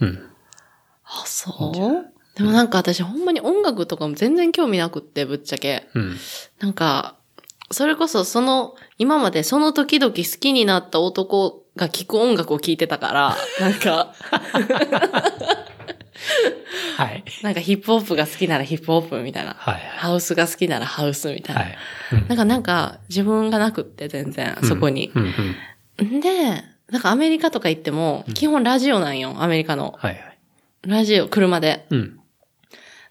[0.00, 0.18] うん。
[1.04, 2.11] あ、そう？
[2.36, 5.88] でもなんか私ほんまに音楽とかも全然興味なくって、ぶっちゃけ。
[5.94, 6.16] うん。
[6.60, 7.16] なんか、
[7.70, 14.14] それこそその、今までその時々好きになった男が聴く音楽を聴いてたから、なんか、
[16.96, 17.24] はい。
[17.42, 19.54] なんかヒップホップが好きならヒップホップみたいな。
[19.58, 19.80] はい。
[19.96, 21.62] ハウスが好きならハウスみたいな。
[21.62, 21.76] はい。
[22.12, 25.10] うんなんかなんか自分がなくって全然、そこに。
[25.14, 25.34] うん
[26.00, 26.20] うん。
[26.20, 29.94] で、なんかアメリカとか行っても、基本ラジオなんよ、アメリカの。
[29.98, 30.38] はいはい。
[30.82, 31.86] ラジオ、車で。
[31.90, 32.18] うん。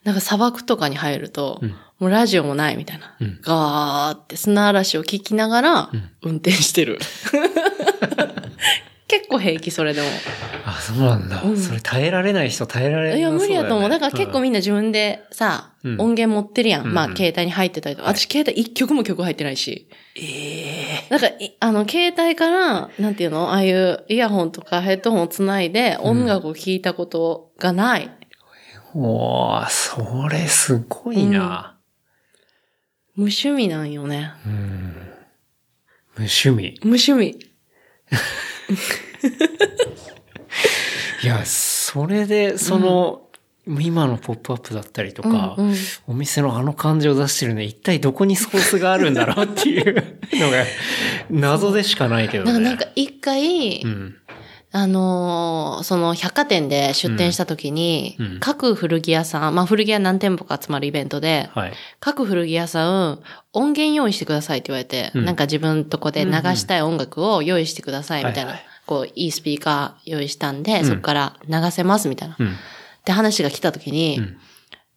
[0.03, 3.15] なんか砂漠とかに入ると、うんもうラジオもないみたいな。
[3.21, 6.97] うんガーって砂嵐を聞きながらうん運転してる。
[9.07, 10.07] 結構平気、それでも。
[10.65, 11.41] あ、そうなんだ。
[11.43, 13.19] うんそれ耐えられない人耐えられない。
[13.19, 13.89] いや、無理やと思う。
[13.89, 16.85] だから結構みんな自分でさ、うん音源持ってるやん。
[16.85, 18.07] うんまあ、携帯に入ってたりとか。
[18.07, 19.87] 私、携帯一曲も曲入ってないし。
[20.15, 23.51] ええなんか、いあの、携帯から、なんていうの？
[23.51, 28.09] ああいうイヤホンとかヘッドホンをつないで音楽を聴いたことがない。
[28.93, 31.77] おー、それすごいな。
[33.15, 34.33] 無趣味なんよね。
[34.45, 34.93] うん。
[36.17, 36.79] 無趣味。
[36.83, 37.39] 無趣味。
[41.23, 43.27] いや、それで、その、
[43.67, 45.75] 今のポップアップだったりとか、うんうん
[46.07, 49.95] お店のあの感じを出してるの一体どこにソースがあるんだろうっていう
[50.33, 50.65] のが、
[51.29, 52.53] 謎でしかないけどね。
[52.53, 54.15] なんか、なんか一回、うん。
[54.74, 58.26] あのーその百貨店で出店した時に、うん。
[58.26, 58.39] うん。
[58.39, 61.74] 各古着屋さん、まあ古着屋何店舗か集まるイベントで、はい。
[61.99, 63.19] 各古着屋さん、
[63.53, 65.26] 音源用意してくださいって言われて、うん。
[65.26, 68.65] なんか自分とこで流したい音楽を用意してくださいみたいな、はいはい。
[68.86, 70.86] こう、いいスピーカー用意したんで、ん。
[70.86, 72.38] そこから流せますみたいな。
[72.39, 72.47] うん。
[72.47, 72.51] っ
[73.03, 74.38] て話が来た時に、うん。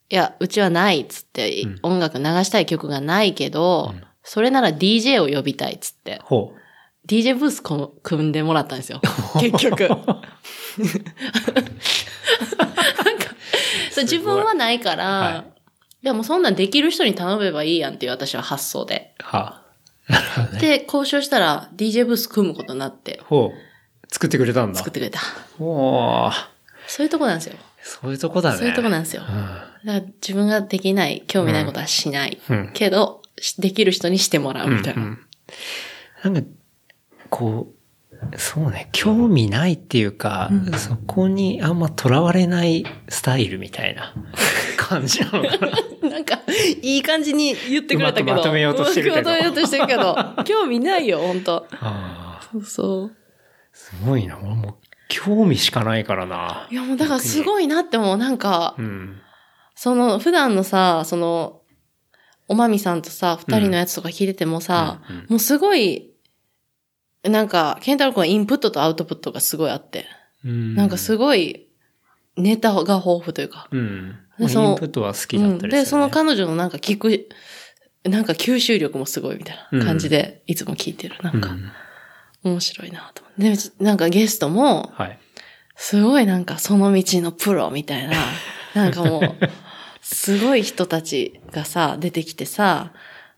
[0.09, 1.79] いや、うちはないっつって、うん。
[1.83, 4.03] 音楽流したい曲がないけど、うん。
[4.23, 6.64] それなら DJ を呼びたいっつって、ほう。
[7.07, 9.01] DJ ブースこ組んでもらったんですよ。
[9.39, 9.87] 結局。
[9.89, 10.13] なんか、
[13.91, 15.51] そう自分はないから、はい
[16.03, 19.13] い、やもうそんなんできる人に頼めばいいやんっていう私は発想で。
[19.19, 19.61] は
[20.07, 20.13] あ。
[20.13, 20.59] なるほどね。
[20.59, 24.13] で、交渉したら DJ ブース組むことになってほう。
[24.13, 24.77] 作ってくれたんだ。
[24.77, 25.19] 作ってくれた。
[25.59, 26.33] おー。
[26.87, 27.55] そういうとこなんですよ。
[27.81, 28.57] そういうとこだね。
[28.57, 29.21] そういうとこなんですよ。
[29.21, 32.39] だから自分ができない、興味ないことはしない。
[32.49, 35.01] うんけど、しできる人にしてもらうみたいな。
[35.01, 35.19] うんうん
[36.23, 36.49] なんか、
[37.35, 37.67] こ
[38.33, 44.13] う、そうね、興味ないっていうか、そこにあんま囚われないスタイルみたいな
[44.79, 45.69] 感じなのかな
[46.09, 46.39] なんか、
[46.81, 48.31] いい感じに言ってくれたけど。
[48.31, 50.15] うまとめようとしてるけどまとめようとしてるけど。
[50.45, 53.11] 興味ないよ、本当ああ、そうそう。
[53.73, 54.37] すごいな。
[54.41, 54.75] 俺もう
[55.09, 56.69] 興味しかないからな。
[56.71, 58.17] いやもうだからすごいなって思う。
[58.17, 59.19] なんかう、ん。
[59.75, 61.63] その、普段のさ、その、
[62.47, 66.14] おまみさんとさ、二人のやつとか聞いててもさ、うんうんもうすごい、
[67.29, 70.05] なんか、ケンタロウ君はインプットとアウトプットがすごいあって、
[70.43, 71.67] うんなんかすごい、
[72.37, 73.67] ネタが豊富というか。
[73.71, 74.19] うん。
[74.37, 77.29] でそのインプットは好きだうんったりねで、その彼女のなんか聞く、
[78.03, 81.15] なんか吸収力もすごいみたいな感じで、いつも聞いてる。
[81.21, 81.71] なんか、うん
[82.45, 83.23] 面白いなと。
[83.39, 85.19] で、なんかゲストも、はい。
[85.75, 88.15] すごいなんかその道のプロみたいな、
[88.75, 89.23] なんかもう、
[90.01, 92.93] すごい人たちがさ、出てきてさ、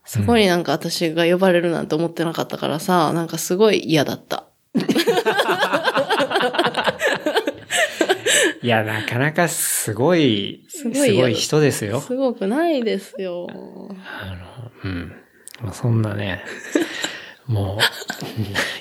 [0.08, 4.46] そこになんか私が呼ばれるなんて思ってなかったからさ、なんかすごい嫌だった。
[8.62, 12.00] いや、なかなかすごい、すすごいよごい人ですよ。
[12.00, 13.48] すごくないですよ。
[13.52, 15.14] あの、うん。
[15.62, 16.42] まあ、そんなね、
[17.46, 17.78] も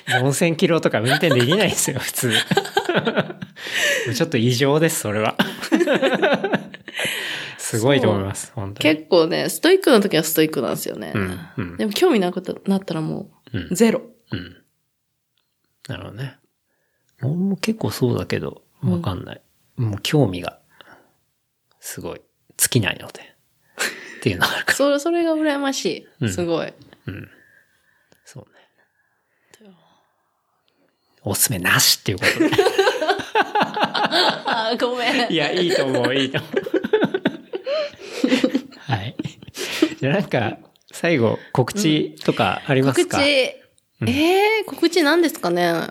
[0.07, 2.31] う、4000キロとか運転できないですよ、普通。
[4.15, 5.35] ちょっと異常です、それは。
[7.57, 8.95] すごいと思います、本当に。
[8.95, 11.11] 結構ね、ストイックの時はストイックなんですよね。
[11.15, 14.01] うんうんでも興味なくなったらもうんう、ゼロ。
[14.31, 14.63] うん。
[15.87, 16.37] なるほどね。
[17.21, 19.41] 俺も結構そうだけど、わかんない。
[19.77, 20.59] もう興味が、
[21.79, 22.21] すごい、
[22.57, 23.21] 尽きないので。
[24.19, 26.07] っていうのがあるか それ、それが羨ましい。
[26.21, 26.67] うんすごい。
[26.67, 26.73] ら。
[27.07, 27.29] うん。
[28.25, 28.57] そうね。
[31.23, 32.49] おすすめなしっていうこと で。
[34.79, 35.31] ごめん。
[35.31, 36.76] いや、いいと思う、いいと思う。
[38.87, 39.15] はい。
[39.99, 40.57] じゃあなんか、
[40.91, 43.27] 最後、告知とかありますか、告知。
[43.29, 43.61] え
[44.01, 45.89] えー、告知なんですかね？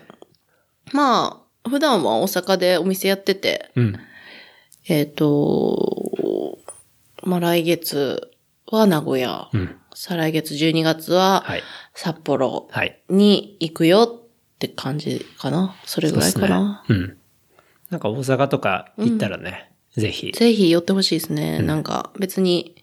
[0.92, 3.96] まあ、普段は大阪でお店やってて、うん。
[4.88, 6.58] えっ、と、
[7.24, 8.30] まあ来月
[8.70, 9.76] は名古屋、うん。
[9.94, 11.62] 再来月12月ははい。
[11.94, 13.00] 札幌はい。
[13.08, 15.74] に行くよって感じかな？
[15.84, 16.84] それぐらいかな。
[16.86, 17.02] そうね。
[17.04, 17.16] うん。
[17.90, 20.30] なんか大阪とか行ったらね、ぜひ。
[20.32, 21.60] ぜひ寄ってほしいですね。
[21.60, 22.75] なんか別に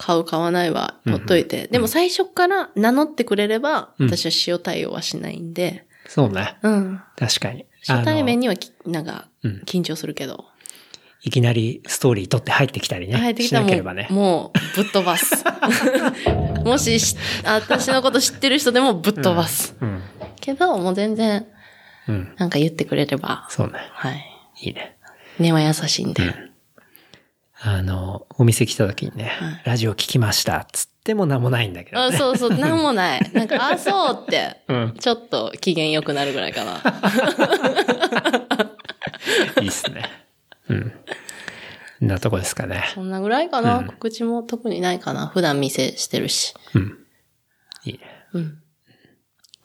[0.00, 1.68] 買う買わないはほっといて。
[1.68, 6.56] でも最初から名乗ってくれれば、うん私は塩対応はしないんで、そうね。
[6.62, 7.00] うん。
[7.16, 7.66] 確かに。
[7.86, 10.46] 初対面にはきなんかうん緊張するけど。
[11.22, 13.18] いきなりストーリー撮って入ってきたりね。
[13.18, 14.08] 入ってきしたならもう、ければね。
[14.10, 15.44] もうぶっ飛ばす。
[16.64, 19.76] もしし私のこと知ってる人でもぶっ飛ばす。
[19.82, 20.02] うん。
[20.40, 21.46] けど、もう全然、
[22.08, 22.34] うん。
[22.38, 23.46] なんか言ってくれれば。
[23.50, 23.74] そうね。
[23.92, 24.24] はい。
[24.62, 24.96] いいね。
[25.38, 26.49] 根は優しいんで。
[27.62, 30.66] あの、お店来た時にね、はいラジオ聞きました。
[30.72, 32.16] つっても何もないんだけどあね。
[32.16, 33.30] そうそう、 なんもない。
[33.34, 36.80] なんか、あ、そうって、うんちょっと機嫌良くなるぐらいかな。
[39.60, 40.04] いいっすね。
[40.68, 40.90] うん。
[40.90, 40.96] こ
[42.06, 42.82] んなとこですかね。
[42.94, 43.76] そんなぐらいかな。
[43.78, 45.26] うん告知も特にないかな。
[45.26, 46.54] 普段店してるし。
[46.74, 46.98] うん。
[47.84, 48.00] いいね。
[48.32, 48.58] うん。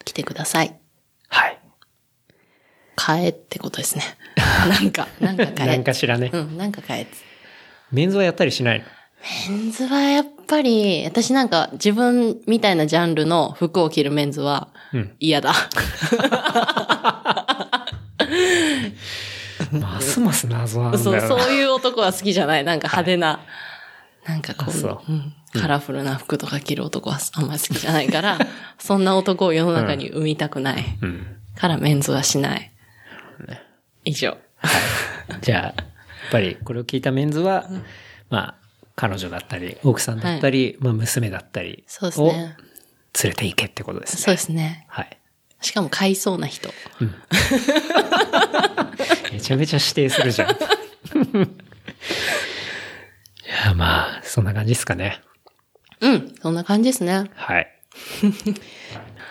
[0.04, 0.78] 来てください。
[1.30, 1.58] はい。
[2.98, 4.04] 買えってことですね。
[4.70, 5.72] なんか、なんか買え。
[5.72, 6.30] 何かしらね。
[6.34, 7.08] うん、なんか買え。
[7.96, 8.86] メンズはやったりしないの？
[9.50, 15.16] メンズはやっぱり、私なんか自分みたいなジャンルの服を着るメンズはうん。
[15.20, 15.54] 嫌だ。
[19.72, 21.22] ますます謎なんだよそう、な。
[21.28, 22.64] そういう男は好きじゃない。
[22.64, 23.40] なんか派手な、
[24.26, 28.38] なんかこう、そううんカラフルな服とか着る男はあんまり好きじゃないから、
[28.78, 30.84] そんな男を世の中に生みたくない。
[31.02, 31.26] うん。
[31.56, 32.72] からメンズはしない。
[34.04, 34.38] 以上。
[35.42, 35.84] じゃあ、
[36.32, 37.68] ぱりこれを聞いたメンズは、
[38.30, 38.56] まあ、
[38.96, 42.34] 彼女だったり、奥さんだったり、まあ、娘だったりを。
[43.24, 44.24] 連れて行けってことですね。
[44.24, 44.86] そうですね。
[44.90, 45.18] はい。
[45.62, 46.70] しかも買いそうな人。
[49.32, 50.50] めちゃめちゃ指定するじゃん。
[50.52, 50.56] い
[53.66, 55.22] や、まあ、そんな感じですかね。
[56.02, 57.32] うん、そんな感じですね。
[57.34, 57.68] はい。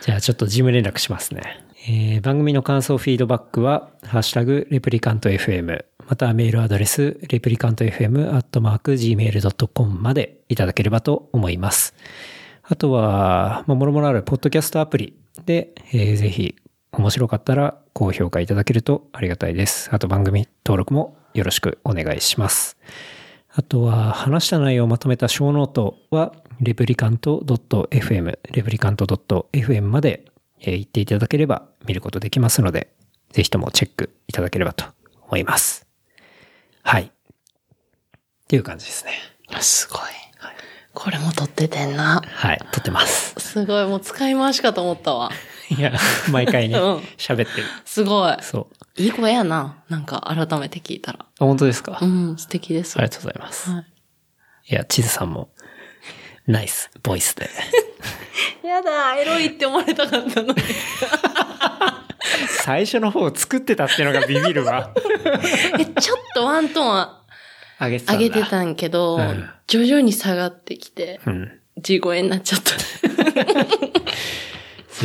[0.00, 1.63] じゃあちょっと事務連絡しますね。
[1.86, 11.94] えー番組の感想フィードバックは、ハッシュタグ、レプリカント FM、またメールアドレス、レプリカント FM、アットマーク、gmail.com までいただければと思います。
[12.62, 15.14] あとは、まあ、もろもろあるポッドキャストアプリ
[15.44, 16.56] で、えーぜひ、
[16.92, 19.90] 面白かったら高評価いただけるとありがたいです。
[19.92, 22.78] あと番組登録もよろしくお願いします。
[23.52, 30.24] あとは、話した内容をまとめたショーノートは、レプリカント .fm、レプリカント .fm まで
[30.66, 32.92] えー行っていただければ見ることできますので、
[33.30, 34.84] ぜひともチェックいただければと
[35.26, 35.86] 思います。
[36.82, 37.02] はい。
[37.04, 37.10] っ
[38.48, 39.12] ていう感じですね。
[39.60, 40.00] すごい。
[40.94, 42.22] これも撮っててんな。
[42.24, 42.58] はい。
[42.70, 43.34] 撮ってます。
[43.38, 45.30] すごい、もう使い回しかと思ったわ。
[45.76, 45.92] いや、
[46.30, 47.66] 毎回ね うん、喋ってる。
[47.84, 48.36] すごい。
[48.40, 49.02] そう。
[49.02, 49.82] いい声やな。
[49.88, 51.18] なんか改めて聞いたら。
[51.20, 52.96] あ、本当ですか、うん、素敵です。
[52.96, 53.70] ありがとうございます。
[53.70, 53.84] はい。
[54.70, 55.50] いや、地図さんも、
[56.46, 57.48] ナイス、ボイスで。
[58.62, 60.62] やだ、エロいって思われたかったのに。
[62.62, 64.90] 最初の方作ってたっていうのがビビるわ。
[65.78, 67.08] え、ちょっとワントーン
[67.80, 68.22] 上げてたんだ。
[68.22, 71.58] 上げてたんけど、うん徐々に下がってきて、うん。
[71.78, 72.72] 地声になっちゃった。
[72.76, 72.84] ぜ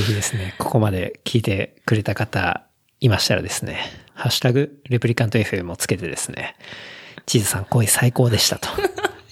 [0.01, 2.65] ひですね、ここまで聞いてくれた方
[2.99, 3.79] いましたらですね、
[4.13, 6.57] ハッシュタグ、レプリカント FM をつけてですね、
[7.25, 8.67] チーズさん声最高でしたと、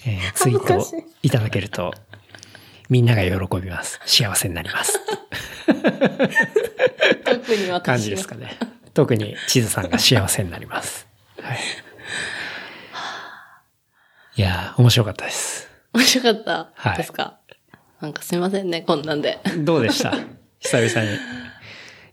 [0.06, 0.86] えーツイートを
[1.28, 1.92] いただけると、
[2.88, 4.00] みんなが喜びます。
[4.06, 4.98] 幸せになります。
[7.24, 8.56] 特に私感じですかね。
[8.94, 11.06] 特にチーズさんが幸せになります。
[11.42, 11.58] はい。
[14.36, 15.68] いやー、面白かったです。
[15.92, 17.38] 面白かったはいですか、
[18.00, 19.38] なんかすいませんね、こんなんで。
[19.58, 20.12] どうでした？
[20.60, 21.16] 久々に。
[21.16, 21.18] い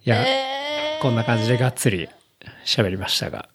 [0.03, 2.09] や、えこんな感じでがっつり
[2.65, 3.47] 喋りましたが。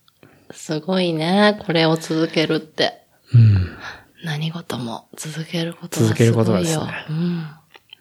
[0.48, 3.02] ー、すごいね、これを続けるって。
[3.34, 3.76] うん。
[4.24, 6.08] 何事も続けることがすごいよ。
[6.08, 6.86] 続けることがですね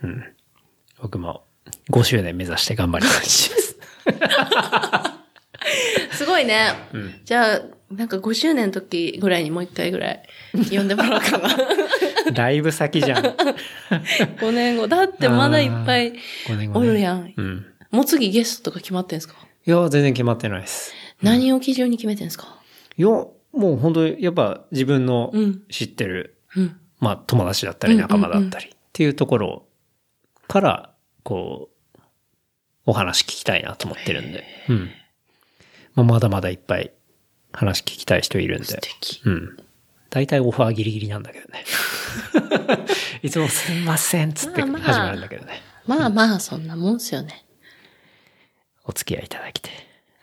[0.04, 0.24] うん。
[1.02, 1.44] 僕も
[1.92, 3.52] 5周年目指して頑張ります。
[6.14, 6.72] すごいね。
[7.26, 7.62] じゃあ、
[7.92, 10.24] なんか5周年の時ぐらいにもう一回ぐらい
[10.72, 11.50] 呼んでもらおうかな。
[12.34, 13.24] だいぶ先じゃん。
[14.40, 14.88] 5年後。
[14.88, 16.14] だってまだいっぱい
[16.48, 17.34] 5年後おねるやん。
[17.36, 17.56] うん。
[17.92, 19.36] ももう次ゲストとか決まってんすか？
[19.66, 20.94] いや、全然決まってないです。
[21.22, 22.58] 何を基準に決めてんすか？
[22.98, 23.08] いや、
[23.60, 26.80] もう本当にやっぱ自分のうん知ってる、うん。
[27.00, 29.66] まあ友達だったり仲間だったりっていうところ
[30.48, 30.94] から、
[31.24, 32.00] こう、
[32.86, 34.44] お話聞きたいなと思ってるんで。
[34.70, 34.90] うん。
[35.94, 36.92] まあ、まだまだいっぱい
[37.52, 38.82] 話聞きたい人いるん素で。
[38.82, 39.22] 敵。
[39.26, 39.58] うん。
[40.10, 41.66] 大体オファーギリギリなんだけどね。
[43.22, 45.62] いつもすいませんっつって始まあまあまるんだけどね。
[45.86, 47.46] まあまあ、そんなもんっすよね。
[48.86, 49.70] お付き合いいただきて、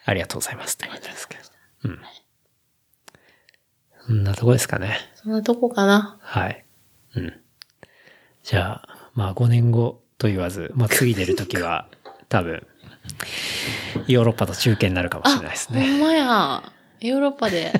[0.05, 1.43] ありがとうございますって感じですけど。
[1.85, 2.01] うん。
[4.07, 4.99] そんなとこですかね。
[5.17, 6.17] そんなとこかな。
[6.21, 6.65] はい。
[7.17, 7.41] うん。
[8.45, 11.89] じゃあ、まあ5年後と言わず、まあ次出るときは、
[12.29, 12.65] 多分、
[14.07, 15.99] ヨーロッパと中継になるかもしれないですほね。
[15.99, 16.63] んまや。
[17.01, 17.73] ヨーロッパで。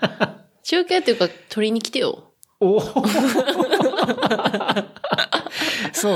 [0.62, 2.32] 中継っていうか、取りに来てよ。
[2.60, 3.00] おそ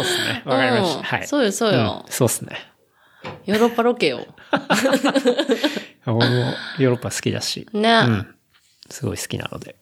[0.01, 0.43] うですね。
[0.45, 0.99] わかりました。
[0.99, 1.27] うんはい。
[1.27, 2.57] そうよそうよんそうですね。
[3.47, 4.27] ヨーロッパロケよ。
[6.07, 6.25] 俺も
[6.79, 7.67] ヨーロッパ好きだし。
[7.73, 8.03] ね。
[8.07, 8.36] うん。
[8.91, 9.77] すごい好きなので。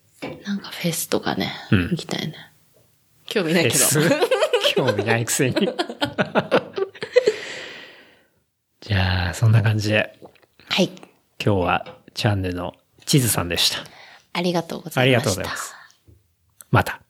[0.46, 1.52] なんかフェスとかね。
[1.70, 2.34] うん行きたいね。
[3.26, 3.84] 興味ないけど。
[4.74, 5.57] 興味ないくせに。
[8.80, 10.18] じゃあ、そんな感じで、
[10.68, 10.90] はい。
[11.44, 12.74] 今日はチャンネルの
[13.07, 13.78] 地図さんでした。
[14.32, 15.30] ありがとうござありいました。
[15.30, 15.74] がとうございます。
[16.70, 17.00] また。